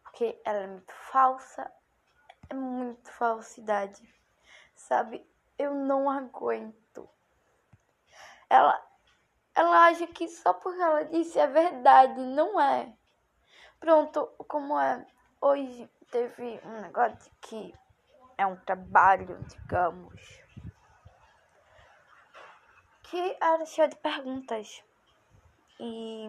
Porque 0.02 0.40
ela 0.44 0.58
é 0.58 0.66
muito 0.66 0.92
falsa, 0.92 1.70
é 2.50 2.54
muito 2.54 3.08
falsidade 3.12 4.02
Sabe? 4.74 5.24
Eu 5.56 5.74
não 5.74 6.10
aguento. 6.10 7.08
Ela, 8.50 8.84
ela 9.54 9.86
acha 9.86 10.06
que 10.08 10.28
só 10.28 10.52
porque 10.52 10.80
ela 10.80 11.04
disse 11.04 11.38
é 11.38 11.46
verdade, 11.46 12.20
não 12.20 12.60
é. 12.60 12.92
Pronto, 13.78 14.26
como 14.48 14.78
é? 14.78 15.06
Hoje 15.40 15.88
teve 16.10 16.60
um 16.64 16.80
negócio 16.80 17.32
que 17.40 17.72
é 18.36 18.44
um 18.44 18.56
trabalho, 18.56 19.42
digamos, 19.44 20.45
que 23.10 23.36
era 23.40 23.64
cheio 23.64 23.88
de 23.88 23.96
perguntas. 23.96 24.82
E 25.78 26.28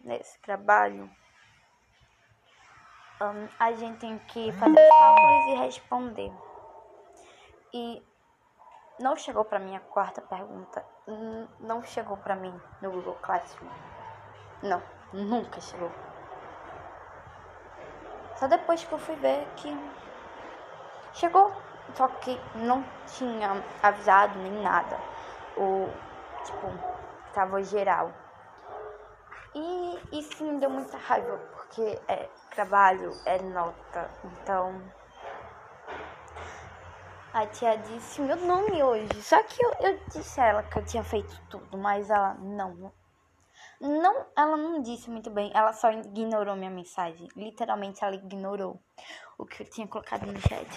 nesse 0.00 0.38
trabalho 0.40 1.10
um, 3.20 3.48
a 3.58 3.72
gente 3.72 3.98
tem 3.98 4.18
que 4.18 4.52
fazer 4.52 4.88
cálculos 4.88 5.46
e 5.46 5.54
responder. 5.54 6.32
E 7.72 8.02
não 8.98 9.16
chegou 9.16 9.44
para 9.44 9.58
mim 9.58 9.76
a 9.76 9.80
quarta 9.80 10.20
pergunta. 10.20 10.84
Não 11.60 11.82
chegou 11.82 12.16
para 12.16 12.36
mim 12.36 12.54
no 12.80 12.90
Google 12.90 13.16
Classroom. 13.22 13.70
Não, 14.62 14.82
nunca 15.12 15.60
chegou. 15.60 15.90
Só 18.36 18.48
depois 18.48 18.84
que 18.84 18.92
eu 18.92 18.98
fui 18.98 19.16
ver 19.16 19.46
que 19.56 19.72
chegou. 21.14 21.52
Só 21.94 22.08
que 22.08 22.38
não 22.54 22.84
tinha 23.06 23.62
avisado 23.82 24.38
nem 24.38 24.62
nada. 24.62 25.11
O 25.56 25.88
tipo, 26.44 26.66
tava 27.32 27.62
geral. 27.62 28.12
E 29.54 30.18
isso 30.18 30.42
me 30.44 30.58
deu 30.58 30.70
muita 30.70 30.96
raiva, 30.96 31.36
porque 31.52 32.00
é 32.08 32.28
trabalho, 32.50 33.12
é 33.26 33.38
nota. 33.42 34.10
Então. 34.24 34.82
A 37.34 37.46
tia 37.46 37.76
disse 37.78 38.20
meu 38.20 38.36
nome 38.36 38.82
hoje. 38.82 39.22
Só 39.22 39.42
que 39.42 39.64
eu, 39.64 39.72
eu 39.80 39.98
disse 40.08 40.40
a 40.40 40.46
ela 40.46 40.62
que 40.62 40.78
eu 40.78 40.84
tinha 40.84 41.02
feito 41.02 41.40
tudo, 41.48 41.78
mas 41.78 42.10
ela 42.10 42.34
não. 42.34 42.92
Não, 43.82 44.26
ela 44.36 44.56
não 44.56 44.80
disse 44.80 45.10
muito 45.10 45.28
bem, 45.28 45.50
ela 45.52 45.72
só 45.72 45.90
ignorou 45.90 46.54
minha 46.54 46.70
mensagem. 46.70 47.26
Literalmente 47.34 48.04
ela 48.04 48.14
ignorou 48.14 48.80
o 49.36 49.44
que 49.44 49.64
eu 49.64 49.68
tinha 49.68 49.88
colocado 49.88 50.24
no 50.24 50.40
chat. 50.40 50.68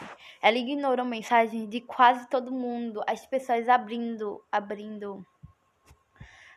Ela 0.41 0.57
ignorou 0.57 1.05
mensagem 1.05 1.69
de 1.69 1.81
quase 1.81 2.27
todo 2.27 2.51
mundo, 2.51 3.03
as 3.07 3.23
pessoas 3.27 3.69
abrindo, 3.69 4.43
abrindo 4.51 5.23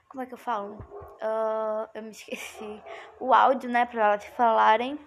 como 0.08 0.22
é 0.22 0.26
que 0.26 0.32
eu 0.32 0.38
falo? 0.38 0.76
Uh, 1.20 1.86
eu 1.92 2.02
me 2.02 2.10
esqueci. 2.10 2.82
O 3.20 3.34
áudio, 3.34 3.68
né, 3.68 3.84
pra 3.84 4.06
elas 4.06 4.24
falarem. 4.24 4.98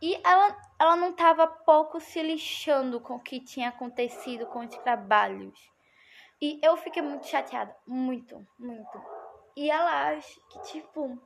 E 0.00 0.14
ela, 0.24 0.56
ela 0.78 0.96
não 0.96 1.12
tava 1.12 1.46
pouco 1.46 2.00
se 2.00 2.22
lixando 2.22 3.00
com 3.00 3.16
o 3.16 3.20
que 3.20 3.38
tinha 3.38 3.68
acontecido 3.68 4.46
com 4.46 4.60
os 4.60 4.76
trabalhos. 4.78 5.58
E 6.40 6.58
eu 6.62 6.74
fiquei 6.78 7.02
muito 7.02 7.26
chateada. 7.26 7.76
Muito, 7.86 8.46
muito. 8.58 9.23
E 9.56 9.70
ela 9.70 10.08
acha 10.08 10.40
que, 10.48 10.60
tipo. 10.62 11.18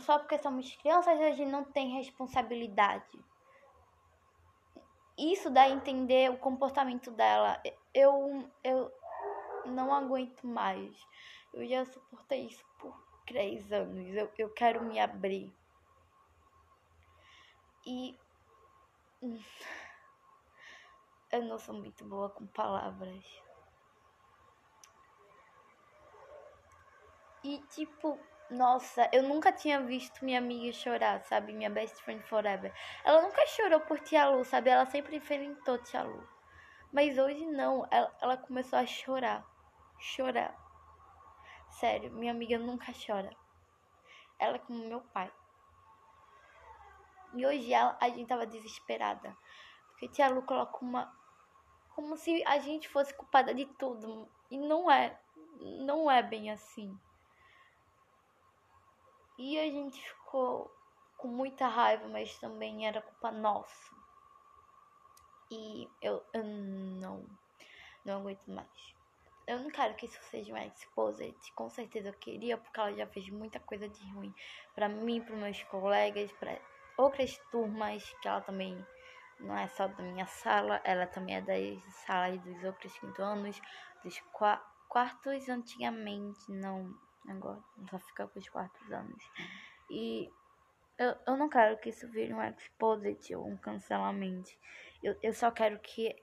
Só 0.00 0.18
porque 0.18 0.38
somos 0.38 0.74
crianças 0.76 1.18
a 1.18 1.30
gente 1.30 1.50
não 1.50 1.64
tem 1.64 1.96
responsabilidade. 1.96 3.24
Isso 5.16 5.48
dá 5.48 5.62
a 5.62 5.70
entender 5.70 6.30
o 6.30 6.38
comportamento 6.38 7.10
dela. 7.10 7.60
Eu, 7.94 8.50
eu, 8.62 8.92
não 9.66 9.94
aguento 9.94 10.46
mais. 10.46 11.06
Eu 11.52 11.66
já 11.66 11.84
suportei 11.84 12.46
isso 12.46 12.64
por 12.78 12.94
três 13.26 13.70
anos. 13.72 14.14
Eu, 14.14 14.30
eu 14.38 14.50
quero 14.50 14.84
me 14.84 14.98
abrir. 14.98 15.54
E. 17.86 18.18
Eu 21.30 21.44
não 21.44 21.58
sou 21.58 21.74
muito 21.74 22.04
boa 22.04 22.28
com 22.28 22.46
palavras. 22.48 23.42
E 27.44 27.58
tipo, 27.68 28.18
nossa, 28.50 29.08
eu 29.12 29.22
nunca 29.22 29.52
tinha 29.52 29.80
visto 29.80 30.24
minha 30.24 30.38
amiga 30.38 30.72
chorar, 30.72 31.20
sabe? 31.22 31.52
Minha 31.52 31.70
best 31.70 32.00
friend 32.02 32.22
forever. 32.24 32.72
Ela 33.04 33.22
nunca 33.22 33.46
chorou 33.46 33.80
por 33.80 33.98
Tia 34.00 34.28
Lu, 34.28 34.44
sabe? 34.44 34.70
Ela 34.70 34.86
sempre 34.86 35.16
enfrentou 35.16 35.78
Tia 35.78 36.02
Lu. 36.02 36.26
Mas 36.92 37.18
hoje 37.18 37.46
não, 37.46 37.86
ela, 37.90 38.14
ela 38.20 38.36
começou 38.36 38.78
a 38.78 38.86
chorar 38.86 39.44
chorar. 40.02 40.54
Sério, 41.70 42.12
minha 42.12 42.32
amiga 42.32 42.58
nunca 42.58 42.92
chora. 42.92 43.30
Ela 44.38 44.56
é 44.56 44.58
como 44.58 44.86
meu 44.86 45.00
pai. 45.00 45.32
E 47.34 47.46
hoje 47.46 47.72
ela, 47.72 47.96
a 48.00 48.08
gente 48.08 48.28
tava 48.28 48.44
desesperada. 48.44 49.34
Porque 49.90 50.08
tia 50.08 50.28
Lu 50.28 50.42
colocou 50.42 50.86
uma. 50.86 51.16
Como 51.94 52.16
se 52.16 52.42
a 52.46 52.58
gente 52.58 52.88
fosse 52.88 53.14
culpada 53.14 53.54
de 53.54 53.64
tudo. 53.64 54.28
E 54.50 54.58
não 54.58 54.90
é. 54.90 55.18
Não 55.80 56.10
é 56.10 56.22
bem 56.22 56.50
assim. 56.50 56.98
E 59.38 59.58
a 59.58 59.64
gente 59.64 60.00
ficou 60.00 60.70
com 61.16 61.28
muita 61.28 61.66
raiva, 61.66 62.06
mas 62.08 62.38
também 62.38 62.86
era 62.86 63.00
culpa 63.00 63.30
nossa. 63.30 63.94
E 65.50 65.88
eu, 66.00 66.22
eu 66.32 66.44
não. 66.44 67.26
Não 68.04 68.20
aguento 68.20 68.46
mais. 68.48 68.94
Eu 69.46 69.60
não 69.60 69.70
quero 69.70 69.94
que 69.94 70.06
isso 70.06 70.18
seja 70.30 70.52
uma 70.52 70.64
exposit. 70.66 71.52
Com 71.54 71.68
certeza 71.68 72.08
eu 72.08 72.14
queria, 72.14 72.56
porque 72.56 72.80
ela 72.80 72.92
já 72.94 73.06
fez 73.06 73.28
muita 73.30 73.60
coisa 73.60 73.88
de 73.88 74.12
ruim 74.12 74.34
para 74.74 74.88
mim, 74.88 75.20
para 75.20 75.36
meus 75.36 75.62
colegas, 75.64 76.30
para 76.32 76.58
outras 76.96 77.38
turmas, 77.50 78.02
que 78.20 78.28
ela 78.28 78.40
também 78.40 78.84
não 79.40 79.56
é 79.56 79.66
só 79.68 79.88
da 79.88 80.02
minha 80.02 80.26
sala, 80.26 80.80
ela 80.84 81.06
também 81.06 81.36
é 81.36 81.40
das 81.40 81.82
salas 82.06 82.40
dos 82.42 82.62
outros 82.64 82.96
quinto 82.98 83.22
anos, 83.22 83.60
dos 84.04 84.20
quartos 84.88 85.48
antigamente, 85.48 86.50
não 86.50 86.94
agora, 87.28 87.62
só 87.90 87.98
fica 87.98 88.26
com 88.26 88.38
os 88.38 88.48
quartos 88.48 88.90
anos. 88.92 89.22
E 89.88 90.32
eu, 90.98 91.14
eu 91.26 91.36
não 91.36 91.48
quero 91.48 91.78
que 91.78 91.90
isso 91.90 92.08
vire 92.08 92.32
um 92.32 92.42
exposit 92.42 93.34
ou 93.34 93.46
um 93.46 93.56
cancelamento. 93.56 94.50
Eu, 95.02 95.16
eu 95.22 95.32
só 95.32 95.50
quero 95.50 95.78
que 95.78 96.14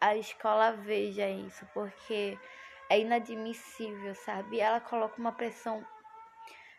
a 0.00 0.16
escola 0.16 0.72
veja 0.72 1.28
isso, 1.28 1.66
porque 1.72 2.40
é 2.88 3.00
inadmissível, 3.00 4.14
sabe? 4.14 4.60
Ela 4.60 4.80
coloca 4.80 5.18
uma 5.18 5.32
pressão 5.32 5.86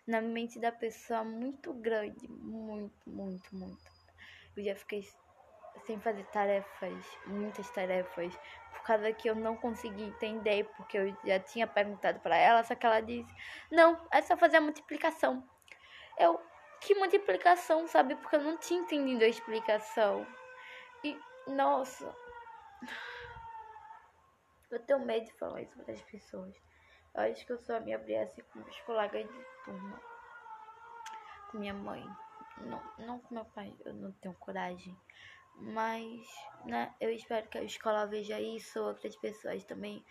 na 0.06 0.22
mente 0.22 0.60
da 0.60 0.72
pessoa 0.72 1.24
muito 1.24 1.74
grande, 1.74 2.28
muito, 2.28 3.10
muito, 3.10 3.56
muito. 3.56 3.92
Eu 4.56 4.64
já 4.64 4.76
fiquei 4.76 5.04
sem 5.86 6.00
fazer 6.00 6.26
tarefas, 6.26 7.04
muitas 7.26 7.70
tarefas, 7.70 8.38
por 8.74 8.82
causa 8.82 9.14
que 9.14 9.30
eu 9.30 9.36
não 9.36 9.56
consegui 9.56 10.04
entender, 10.04 10.66
porque 10.76 10.98
eu 10.98 11.18
já 11.24 11.40
tinha 11.40 11.68
perguntado 11.68 12.20
para 12.20 12.36
ela, 12.36 12.64
só 12.64 12.76
que 12.76 12.86
ela 12.86 13.00
disse: 13.00 13.34
"Não, 13.72 13.98
é 14.12 14.22
só 14.22 14.36
fazer 14.36 14.58
a 14.58 14.62
multiplicação". 14.62 15.48
Eu 16.18 16.40
que 16.82 16.96
multiplicação, 16.96 17.88
sabe? 17.88 18.16
Porque 18.16 18.36
eu 18.36 18.42
não 18.42 18.58
tinha 18.58 18.82
entendido 18.82 19.24
a 19.24 19.28
explicação. 19.28 20.28
E 21.04 21.18
nossa, 21.48 22.14
eu 24.70 24.80
tenho 24.80 25.00
medo 25.00 25.26
de 25.26 25.34
falar 25.34 25.62
isso 25.62 25.78
para 25.78 25.94
as 25.94 26.02
pessoas. 26.02 26.54
Eu 27.14 27.22
acho 27.22 27.46
que 27.46 27.54
eu 27.54 27.60
só 27.60 27.80
me 27.80 27.94
abri 27.94 28.16
assim 28.16 28.42
com 28.42 28.60
meus 28.60 28.82
colegas 28.82 29.24
de 29.30 29.46
turma. 29.64 30.02
Com 31.48 31.60
minha 31.60 31.74
mãe. 31.74 32.10
Não, 32.58 32.82
não 32.98 33.20
com 33.20 33.36
meu 33.36 33.46
pai, 33.46 33.74
eu 33.86 33.94
não 33.94 34.12
tenho 34.14 34.34
coragem. 34.36 34.98
Mas, 35.56 36.28
né, 36.66 36.94
eu 37.00 37.12
espero 37.12 37.48
que 37.48 37.58
a 37.58 37.64
escola 37.64 38.06
veja 38.06 38.40
isso, 38.40 38.82
outras 38.82 39.16
pessoas 39.16 39.64
também. 39.66 40.04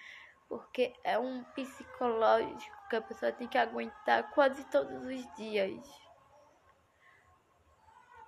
Porque 0.48 0.94
é 1.05 1.18
um 1.18 1.44
psicológico 1.55 2.88
que 2.88 2.96
a 2.96 3.02
pessoa 3.02 3.33
tem 3.33 3.48
que 3.48 3.59
aguentar 3.59 4.31
quase 4.31 4.64
todos 4.70 5.05
os 5.05 5.35
dias. 5.37 5.87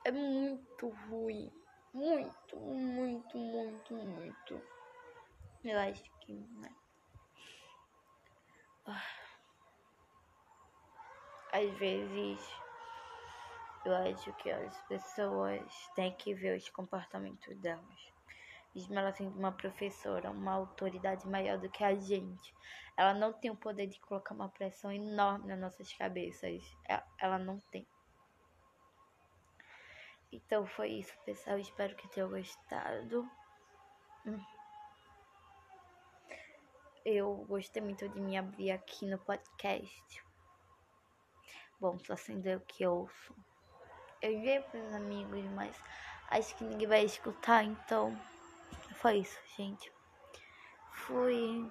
É 0.04 0.10
muito 0.10 0.88
ruim. 0.88 1.50
Muito, 1.92 2.56
muito, 2.56 3.38
muito, 3.38 3.94
muito. 3.94 4.62
Eu 5.62 5.78
acho 5.78 6.02
que. 6.20 6.32
Né? 6.32 6.74
Às 11.52 11.70
vezes 11.78 12.63
eu 13.84 13.94
acho 13.94 14.32
que 14.34 14.50
as 14.50 14.80
pessoas 14.82 15.62
têm 15.94 16.14
que 16.16 16.34
ver 16.34 16.56
os 16.56 16.68
comportamentos 16.70 17.56
delas. 17.58 18.12
Mesmo 18.74 18.98
ela 18.98 19.12
sendo 19.12 19.38
uma 19.38 19.52
professora, 19.52 20.30
uma 20.30 20.52
autoridade 20.52 21.28
maior 21.28 21.58
do 21.58 21.70
que 21.70 21.84
a 21.84 21.94
gente. 21.94 22.54
Ela 22.96 23.14
não 23.14 23.32
tem 23.32 23.50
o 23.50 23.56
poder 23.56 23.86
de 23.86 24.00
colocar 24.00 24.34
uma 24.34 24.48
pressão 24.48 24.90
enorme 24.90 25.46
nas 25.46 25.60
nossas 25.60 25.92
cabeças. 25.92 26.62
É, 26.88 27.02
ela 27.18 27.38
não 27.38 27.60
tem. 27.70 27.86
Então 30.32 30.66
foi 30.66 30.88
isso, 30.90 31.12
pessoal. 31.24 31.58
Espero 31.58 31.94
que 31.94 32.08
tenham 32.08 32.28
gostado. 32.28 33.28
Hum 34.26 34.54
eu 37.04 37.44
gostei 37.46 37.82
muito 37.82 38.08
de 38.08 38.18
me 38.18 38.36
abrir 38.36 38.70
aqui 38.70 39.04
no 39.06 39.18
podcast. 39.18 40.24
Bom, 41.78 41.98
só 41.98 42.16
sendo 42.16 42.46
eu 42.46 42.60
que 42.60 42.86
ouço. 42.86 43.34
Eu 44.24 44.32
enviei 44.32 44.58
para 44.58 44.80
os 44.80 44.94
amigos, 44.94 45.44
mas 45.50 45.76
acho 46.30 46.56
que 46.56 46.64
ninguém 46.64 46.88
vai 46.88 47.04
escutar, 47.04 47.62
então 47.62 48.18
foi 48.94 49.18
isso, 49.18 49.38
gente. 49.54 49.92
Fui. 50.92 51.70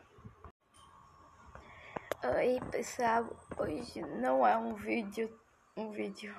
Oi, 2.24 2.60
pessoal. 2.70 3.26
Hoje 3.58 4.04
não 4.04 4.46
é 4.46 4.56
um 4.56 4.76
vídeo. 4.76 5.36
Um 5.76 5.90
vídeo. 5.90 6.36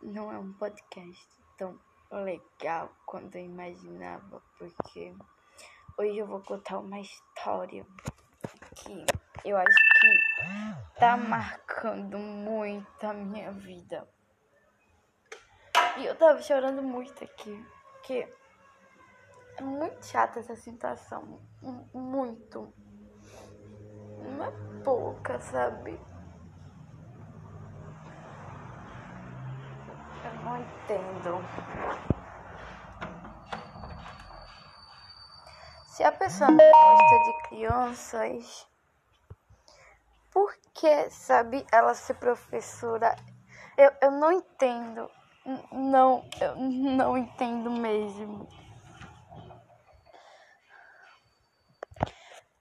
Não 0.00 0.30
é 0.30 0.38
um 0.38 0.52
podcast 0.52 1.26
tão 1.56 1.76
legal 2.12 2.88
quanto 3.04 3.38
eu 3.38 3.44
imaginava, 3.44 4.40
porque 4.56 5.12
hoje 5.98 6.16
eu 6.16 6.28
vou 6.28 6.42
contar 6.42 6.78
uma 6.78 7.00
história 7.00 7.84
que 8.76 9.04
eu 9.44 9.56
acho 9.56 9.76
que 10.00 11.00
tá 11.00 11.16
marcando 11.16 12.16
muito 12.18 13.04
a 13.04 13.12
minha 13.12 13.50
vida. 13.50 14.08
E 15.98 16.06
eu 16.06 16.14
tava 16.14 16.40
chorando 16.40 16.80
muito 16.80 17.24
aqui, 17.24 17.66
porque 17.90 18.28
é 19.56 19.62
muito 19.62 20.06
chata 20.06 20.38
essa 20.38 20.54
situação. 20.54 21.40
Muito. 21.92 22.72
Não 24.20 24.44
é 24.44 24.52
pouca, 24.84 25.40
sabe? 25.40 26.00
Eu 30.24 30.34
não 30.44 30.56
entendo. 30.60 31.44
Se 35.88 36.04
a 36.04 36.12
pessoa 36.12 36.48
não 36.48 36.58
gosta 36.58 37.24
de 37.24 37.48
crianças, 37.48 38.68
por 40.30 40.54
que, 40.72 41.10
sabe, 41.10 41.66
ela 41.72 41.92
ser 41.92 42.14
professora? 42.14 43.16
Eu, 43.76 43.90
eu 44.00 44.12
não 44.12 44.30
entendo. 44.30 45.10
Não, 45.72 46.28
eu 46.42 46.56
não 46.56 47.16
entendo 47.16 47.70
mesmo. 47.70 48.46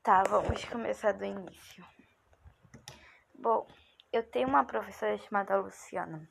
Tá, 0.02 0.24
vamos 0.24 0.64
começar 0.64 1.12
do 1.12 1.26
início. 1.26 1.86
Bom, 3.36 3.68
eu 4.14 4.24
tenho 4.24 4.48
uma 4.48 4.64
professora 4.64 5.18
chamada 5.18 5.58
Luciana. 5.58 6.30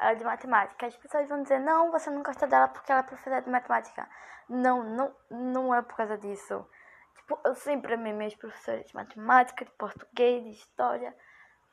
Ela 0.00 0.10
é 0.10 0.14
de 0.16 0.24
matemática. 0.24 0.86
As 0.86 0.96
pessoas 0.96 1.28
vão 1.28 1.44
dizer, 1.44 1.60
não, 1.60 1.92
você 1.92 2.10
não 2.10 2.24
gosta 2.24 2.48
dela 2.48 2.66
porque 2.66 2.90
ela 2.90 3.02
é 3.02 3.04
professora 3.04 3.40
de 3.40 3.48
matemática. 3.48 4.08
Não, 4.48 4.82
não, 4.82 5.14
não 5.30 5.72
é 5.72 5.82
por 5.82 5.94
causa 5.94 6.18
disso. 6.18 6.68
Tipo, 7.14 7.38
eu 7.44 7.54
sempre 7.54 7.94
amei 7.94 8.12
minhas 8.12 8.34
professoras 8.34 8.84
de 8.86 8.94
matemática, 8.96 9.64
de 9.64 9.70
português, 9.72 10.42
de 10.42 10.50
história. 10.50 11.16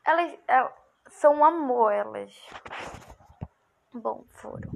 Elas, 0.05 0.37
elas 0.47 0.71
são 1.07 1.37
um 1.37 1.43
amor, 1.43 1.91
elas. 1.91 2.31
Bom, 3.91 4.23
foram. 4.29 4.71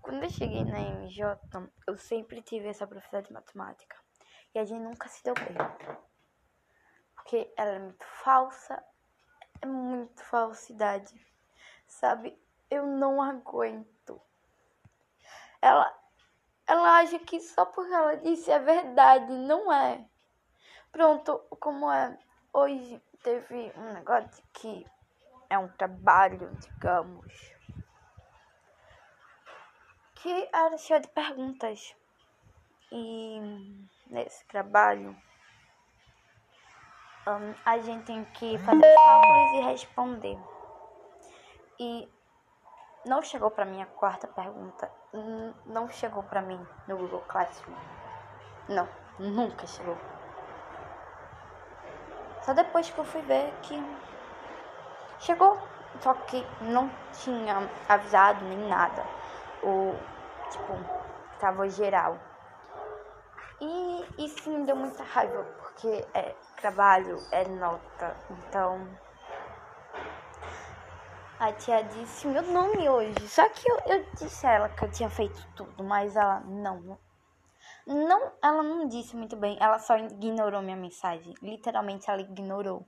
Quando 0.00 0.22
eu 0.22 0.30
cheguei 0.30 0.64
na 0.64 0.78
MJ, 0.78 1.36
eu 1.88 1.96
sempre 1.96 2.40
tive 2.40 2.68
essa 2.68 2.86
professora 2.86 3.24
de 3.24 3.32
matemática. 3.32 3.96
E 4.54 4.58
a 4.60 4.64
gente 4.64 4.82
nunca 4.82 5.08
se 5.08 5.24
deu 5.24 5.34
bem. 5.34 5.56
Porque 7.16 7.52
ela 7.56 7.72
é 7.72 7.78
muito 7.80 8.04
falsa. 8.22 8.80
É 9.60 9.66
muito 9.66 10.22
falsidade. 10.22 11.12
Sabe? 11.88 12.40
Eu 12.70 12.86
não 12.86 13.20
aguento. 13.20 14.22
Ela, 15.60 15.92
ela 16.68 16.98
acha 16.98 17.18
que 17.18 17.40
só 17.40 17.66
porque 17.66 17.92
ela 17.92 18.14
disse 18.14 18.48
é 18.48 18.60
verdade. 18.60 19.32
Não 19.32 19.72
é. 19.72 20.08
Pronto, 20.92 21.40
como 21.58 21.90
é. 21.90 22.16
Hoje 22.52 23.02
teve 23.24 23.72
um 23.76 23.92
negócio 23.92 24.44
que 24.52 24.86
é 25.50 25.58
um 25.58 25.68
trabalho, 25.70 26.54
digamos. 26.60 27.53
Que 30.24 30.48
era 30.54 30.78
cheio 30.78 31.02
de 31.02 31.08
perguntas. 31.08 31.94
E 32.90 33.38
nesse 34.06 34.42
trabalho, 34.46 35.14
um, 37.26 37.54
a 37.62 37.76
gente 37.76 38.06
tem 38.06 38.24
que 38.32 38.56
fazer 38.56 38.94
cálculos 38.94 39.52
e 39.52 39.60
responder. 39.60 40.38
E 41.78 42.08
não 43.04 43.20
chegou 43.20 43.50
para 43.50 43.66
mim 43.66 43.82
a 43.82 43.86
quarta 43.86 44.26
pergunta. 44.26 44.90
Não 45.66 45.90
chegou 45.90 46.22
para 46.22 46.40
mim 46.40 46.66
no 46.88 46.96
Google 46.96 47.20
Classroom. 47.28 47.76
Não, 48.66 48.88
nunca 49.18 49.66
chegou. 49.66 49.98
Só 52.40 52.54
depois 52.54 52.88
que 52.88 52.96
eu 52.96 53.04
fui 53.04 53.20
ver 53.20 53.52
que 53.60 53.78
chegou. 55.18 55.58
Só 56.00 56.14
que 56.14 56.42
não 56.62 56.90
tinha 57.12 57.68
avisado 57.86 58.42
nem 58.46 58.70
nada. 58.70 59.04
O 59.62 60.13
tipo, 60.54 60.72
tava 61.40 61.68
geral. 61.68 62.18
E 63.60 64.24
isso 64.24 64.50
me 64.50 64.64
deu 64.64 64.76
muita 64.76 65.02
raiva, 65.02 65.42
porque 65.58 66.04
é 66.14 66.34
trabalho, 66.56 67.18
é 67.30 67.46
nota. 67.48 68.16
Então. 68.30 68.86
A 71.38 71.52
tia 71.52 71.82
disse 71.82 72.26
meu 72.26 72.42
nome 72.42 72.88
hoje. 72.88 73.28
Só 73.28 73.48
que 73.48 73.68
eu, 73.70 73.78
eu 73.86 74.06
disse 74.14 74.46
a 74.46 74.52
ela 74.52 74.68
que 74.68 74.84
eu 74.84 74.90
tinha 74.90 75.10
feito 75.10 75.46
tudo, 75.54 75.82
mas 75.82 76.16
ela 76.16 76.40
não. 76.40 76.98
Não, 77.86 78.32
ela 78.42 78.62
não 78.62 78.88
disse 78.88 79.14
muito 79.14 79.36
bem, 79.36 79.58
ela 79.60 79.78
só 79.78 79.98
ignorou 79.98 80.62
minha 80.62 80.76
mensagem. 80.76 81.34
Literalmente 81.42 82.10
ela 82.10 82.22
ignorou 82.22 82.86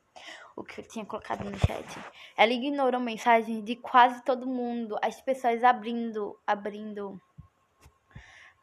o 0.57 0.65
que 0.65 0.81
eu 0.81 0.89
tinha 0.89 1.05
colocado 1.05 1.45
no 1.45 1.59
chat. 1.59 1.87
Ela 2.35 2.53
ignorou 2.53 2.99
mensagens 2.99 3.63
de 3.63 3.77
quase 3.77 4.23
todo 4.25 4.47
mundo, 4.47 4.99
as 5.03 5.21
pessoas 5.21 5.63
abrindo, 5.63 6.39
abrindo 6.47 7.21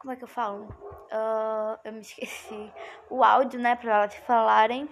como 0.04 0.12
é 0.12 0.16
que 0.16 0.24
eu 0.24 0.28
falo? 0.28 0.66
Uh, 1.10 1.80
eu 1.82 1.92
me 1.94 2.00
esqueci. 2.00 2.72
O 3.08 3.24
áudio, 3.24 3.58
né, 3.58 3.74
pra 3.74 3.96
elas 3.96 4.14
falarem. 4.16 4.86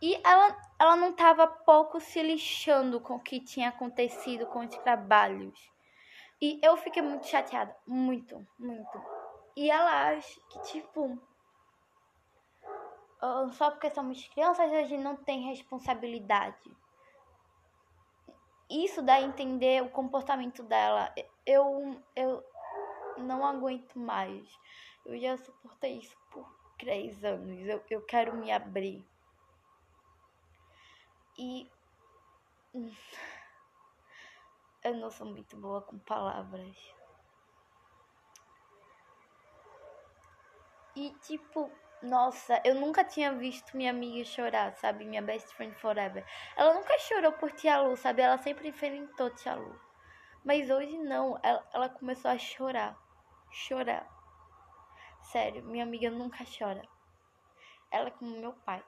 E 0.00 0.14
ela, 0.24 0.56
ela 0.78 0.94
não 0.94 1.12
tava 1.12 1.48
pouco 1.48 2.00
se 2.00 2.22
lixando 2.22 3.00
com 3.00 3.16
o 3.16 3.20
que 3.20 3.40
tinha 3.40 3.70
acontecido 3.70 4.46
com 4.46 4.60
os 4.60 4.76
trabalhos. 4.78 5.58
E 6.40 6.60
eu 6.62 6.76
fiquei 6.76 7.02
muito 7.02 7.26
chateada. 7.26 7.76
Muito, 7.84 8.46
muito. 8.56 9.02
E 9.56 9.68
ela 9.68 10.10
acha 10.10 10.40
que, 10.48 10.62
tipo. 10.62 11.18
Uh, 13.20 13.50
só 13.50 13.72
porque 13.72 13.90
somos 13.90 14.28
crianças 14.28 14.72
a 14.72 14.84
gente 14.84 15.02
não 15.02 15.16
tem 15.16 15.48
responsabilidade. 15.48 16.70
Isso 18.70 19.02
dá 19.02 19.14
a 19.14 19.22
entender 19.22 19.82
o 19.82 19.90
comportamento 19.90 20.62
dela. 20.62 21.12
Eu, 21.44 22.00
eu, 22.14 22.44
não 23.20 23.44
aguento 23.46 23.98
mais. 23.98 24.58
Eu 25.04 25.18
já 25.18 25.36
suportei 25.36 25.98
isso 25.98 26.16
por 26.30 26.48
três 26.78 27.22
anos. 27.24 27.66
Eu, 27.66 27.82
eu 27.90 28.02
quero 28.02 28.36
me 28.36 28.50
abrir. 28.50 29.04
E. 31.38 31.70
Eu 34.82 34.94
não 34.94 35.10
sou 35.10 35.26
muito 35.26 35.58
boa 35.58 35.82
com 35.82 35.98
palavras. 35.98 36.74
E 40.96 41.10
tipo, 41.20 41.70
nossa, 42.02 42.58
eu 42.64 42.74
nunca 42.76 43.04
tinha 43.04 43.30
visto 43.34 43.76
minha 43.76 43.90
amiga 43.90 44.24
chorar, 44.24 44.72
sabe? 44.76 45.04
Minha 45.04 45.20
best 45.20 45.54
friend 45.54 45.74
forever. 45.74 46.24
Ela 46.56 46.72
nunca 46.72 46.98
chorou 46.98 47.32
por 47.32 47.52
Tia 47.52 47.78
Lu, 47.82 47.94
sabe? 47.94 48.22
Ela 48.22 48.38
sempre 48.38 48.68
enfrentou 48.68 49.28
Tia 49.28 49.54
Lu. 49.54 49.78
Mas 50.42 50.70
hoje 50.70 50.96
não, 50.96 51.38
ela, 51.42 51.68
ela 51.74 51.88
começou 51.90 52.30
a 52.30 52.38
chorar 52.38 52.98
chorar. 53.50 54.08
Sério, 55.22 55.62
minha 55.64 55.84
amiga 55.84 56.10
nunca 56.10 56.44
chora. 56.44 56.82
Ela 57.90 58.08
é 58.08 58.10
como 58.10 58.40
meu 58.40 58.52
pai. 58.52 58.84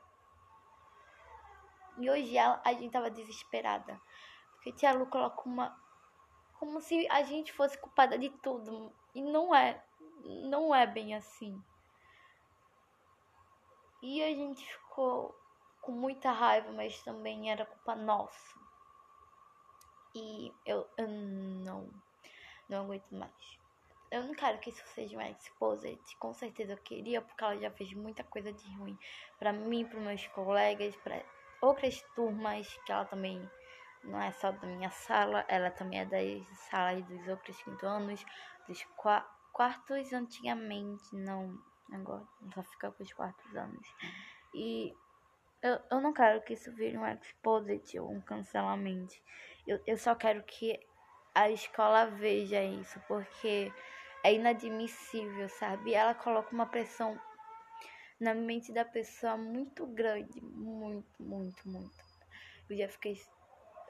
E 1.98 2.08
hoje 2.08 2.36
ela, 2.36 2.60
a 2.64 2.72
gente 2.72 2.90
tava 2.90 3.10
desesperada. 3.10 4.00
Porque 4.54 4.72
tia 4.72 4.92
Lu 4.92 5.06
coloca 5.06 5.42
uma. 5.44 5.76
Como 6.58 6.80
se 6.80 7.06
a 7.10 7.22
gente 7.22 7.52
fosse 7.52 7.76
culpada 7.78 8.18
de 8.18 8.30
tudo. 8.30 8.92
E 9.14 9.20
não 9.20 9.54
é. 9.54 9.82
Não 10.24 10.74
é 10.74 10.86
bem 10.86 11.14
assim. 11.14 11.62
E 14.00 14.22
a 14.22 14.28
gente 14.28 14.64
ficou 14.64 15.36
com 15.80 15.92
muita 15.92 16.30
raiva, 16.30 16.72
mas 16.72 17.02
também 17.02 17.50
era 17.50 17.66
culpa 17.66 17.94
nossa. 17.94 18.58
E 20.14 20.52
eu, 20.64 20.88
eu 20.96 21.08
não. 21.08 21.88
Não 22.68 22.84
aguento 22.84 23.10
mais 23.12 23.61
eu 24.12 24.22
não 24.24 24.34
quero 24.34 24.58
que 24.58 24.68
isso 24.68 24.82
seja 24.94 25.16
uma 25.16 25.30
exposit. 25.30 26.16
Com 26.18 26.34
certeza 26.34 26.74
eu 26.74 26.78
queria, 26.78 27.22
porque 27.22 27.42
ela 27.42 27.56
já 27.56 27.70
fez 27.70 27.92
muita 27.94 28.22
coisa 28.22 28.52
de 28.52 28.76
ruim 28.76 28.98
para 29.38 29.52
mim, 29.52 29.86
para 29.86 29.98
meus 29.98 30.26
colegas, 30.28 30.94
para 30.96 31.24
outras 31.62 32.00
turmas, 32.14 32.68
que 32.84 32.92
ela 32.92 33.06
também 33.06 33.50
não 34.04 34.20
é 34.20 34.30
só 34.32 34.52
da 34.52 34.66
minha 34.66 34.90
sala, 34.90 35.44
ela 35.48 35.70
também 35.70 36.00
é 36.00 36.04
das 36.04 36.46
salas 36.68 37.02
dos 37.06 37.26
outros 37.26 37.60
quinto 37.62 37.86
anos, 37.86 38.22
dos 38.68 38.84
quartos 39.52 40.12
antigamente, 40.12 41.14
não 41.14 41.58
agora, 41.90 42.26
só 42.54 42.62
fica 42.62 42.90
com 42.92 43.02
os 43.02 43.12
quartos 43.12 43.56
anos. 43.56 43.88
E 44.52 44.94
eu, 45.62 45.78
eu 45.90 46.00
não 46.00 46.12
quero 46.12 46.42
que 46.42 46.52
isso 46.52 46.70
vire 46.72 46.98
um 46.98 47.06
exposit 47.06 47.98
ou 47.98 48.10
um 48.10 48.20
cancelamento. 48.20 49.14
Eu, 49.66 49.80
eu 49.86 49.96
só 49.96 50.14
quero 50.14 50.42
que 50.42 50.78
a 51.34 51.48
escola 51.50 52.06
veja 52.06 52.62
isso, 52.62 53.00
porque 53.08 53.72
é 54.22 54.34
inadmissível, 54.34 55.48
sabe? 55.48 55.94
Ela 55.94 56.14
coloca 56.14 56.52
uma 56.52 56.66
pressão 56.66 57.20
na 58.20 58.34
mente 58.34 58.72
da 58.72 58.84
pessoa 58.84 59.36
muito 59.36 59.86
grande, 59.86 60.40
muito, 60.40 61.22
muito, 61.22 61.68
muito. 61.68 62.04
Eu 62.70 62.76
já 62.76 62.88
fiquei 62.88 63.16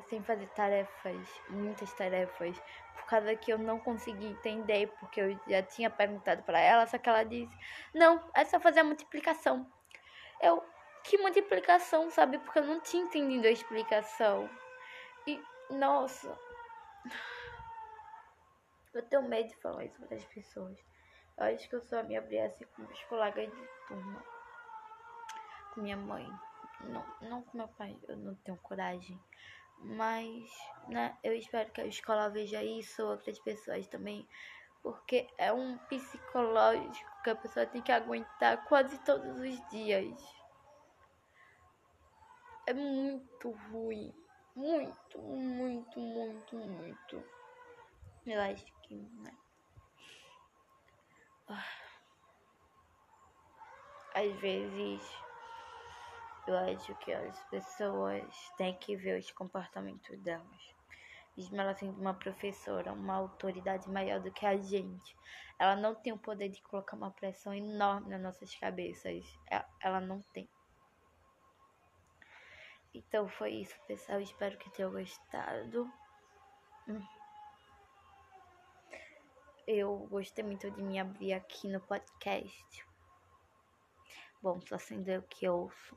sem 0.09 0.23
fazer 0.23 0.49
tarefas, 0.49 1.29
muitas 1.49 1.93
tarefas, 1.93 2.61
por 2.95 3.05
causa 3.07 3.37
que 3.37 3.53
eu 3.53 3.59
não 3.59 3.79
consegui 3.79 4.27
entender, 4.27 4.89
porque 4.99 5.21
eu 5.21 5.41
já 5.47 5.63
tinha 5.63 5.91
perguntado 5.91 6.43
para 6.45 6.59
ela, 6.61 6.87
só 6.87 6.99
que 6.99 7.09
ela 7.09 7.25
disse: 7.25 7.57
"Não, 7.95 8.31
é 8.35 8.45
só 8.45 8.59
fazer 8.61 8.81
a 8.81 8.85
multiplicação". 8.85 9.71
Eu 10.41 10.63
que 11.05 11.19
multiplicação, 11.19 12.11
sabe? 12.11 12.39
Porque 12.41 12.59
eu 12.61 12.67
não 12.67 12.81
tinha 12.81 13.05
entendido 13.05 13.47
a 13.47 13.51
explicação. 13.51 14.59
E 15.27 15.47
nossa, 15.71 16.39
eu 18.95 19.03
tenho 19.03 19.23
medo 19.29 19.49
de 19.49 19.57
falar 19.57 19.85
isso 19.85 20.01
para 20.01 20.17
as 20.17 20.25
pessoas. 20.27 20.79
Eu 21.39 21.45
acho 21.47 21.69
que 21.69 21.75
eu 21.75 21.81
só 21.83 22.03
me 22.03 22.17
abri 22.17 22.39
assim 22.39 22.65
com 22.65 22.83
meus 22.83 23.03
colegas 23.05 23.51
de 23.51 23.69
turma. 23.89 24.25
Com 25.75 25.81
minha 25.81 25.97
mãe. 25.97 26.29
Não, 26.81 27.07
não 27.23 27.43
com 27.43 27.57
meu 27.57 27.69
pai, 27.69 27.97
eu 28.09 28.17
não 28.17 28.35
tenho 28.37 28.59
coragem. 28.59 29.19
Mas, 29.79 30.51
né, 30.89 31.17
eu 31.23 31.35
espero 31.35 31.71
que 31.71 31.81
a 31.81 31.87
escola 31.87 32.29
veja 32.29 32.63
isso, 32.63 33.05
outras 33.05 33.39
pessoas 33.39 33.87
também. 33.89 34.29
Porque 34.83 35.29
é 35.39 35.53
um 35.53 35.79
psicológico 35.79 37.11
que 37.23 37.31
a 37.31 37.37
pessoa 37.37 37.67
tem 37.67 37.81
que 37.81 37.93
aguentar 37.93 38.65
quase 38.65 38.99
todos 38.99 39.39
os 39.39 39.69
dias. 39.71 40.21
É 42.67 42.73
muito 42.75 43.51
ruim. 43.71 44.13
Muito, 44.55 45.19
muito, 45.19 45.99
muito, 45.99 46.57
muito. 46.57 47.25
Eu 48.25 48.41
acho 48.41 48.65
que, 48.83 48.95
né? 48.95 49.37
Às 54.15 54.33
vezes, 54.41 55.03
eu 56.47 56.57
acho 56.57 56.95
que 56.97 57.13
as 57.13 57.39
pessoas 57.45 58.25
têm 58.57 58.79
que 58.79 58.97
ver 58.97 59.19
os 59.19 59.31
comportamentos 59.33 60.19
delas. 60.21 60.75
Mesmo 61.37 61.61
ela 61.61 61.75
sendo 61.75 62.01
uma 62.01 62.15
professora, 62.15 62.93
uma 62.93 63.15
autoridade 63.15 63.91
maior 63.91 64.21
do 64.21 64.31
que 64.31 64.45
a 64.45 64.57
gente, 64.57 65.17
ela 65.59 65.75
não 65.77 65.95
tem 65.95 66.13
o 66.13 66.19
poder 66.19 66.49
de 66.49 66.63
colocar 66.63 66.97
uma 66.97 67.11
pressão 67.11 67.55
enorme 67.55 68.11
nas 68.11 68.21
nossas 68.21 68.55
cabeças. 68.57 69.25
Ela 69.81 70.01
não 70.01 70.21
tem. 70.35 70.49
Então 72.95 73.29
foi 73.29 73.55
isso, 73.55 73.75
pessoal. 73.89 74.21
Espero 74.21 74.59
que 74.59 74.71
tenham 74.71 74.93
gostado. 74.93 75.91
Hum. 76.89 77.22
Eu 79.67 80.07
gostei 80.11 80.45
muito 80.45 80.71
de 80.71 80.83
me 80.83 80.99
abrir 80.99 81.33
aqui 81.33 81.69
no 81.69 81.81
podcast. 81.81 82.85
Bom, 84.43 84.61
só 84.63 84.77
sendo 84.77 85.09
eu 85.09 85.23
que 85.23 85.49
ouço. 85.49 85.97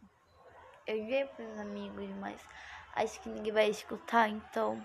Eu 0.86 0.98
enviei 0.98 1.26
para 1.26 1.46
os 1.46 1.58
amigos, 1.58 2.08
mas 2.18 2.40
acho 2.94 3.20
que 3.22 3.30
ninguém 3.30 3.52
vai 3.52 3.70
escutar, 3.70 4.30
então 4.30 4.80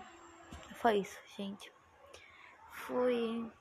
foi 0.77 0.99
isso, 0.99 1.19
gente. 1.37 1.71
Fui. 2.73 3.53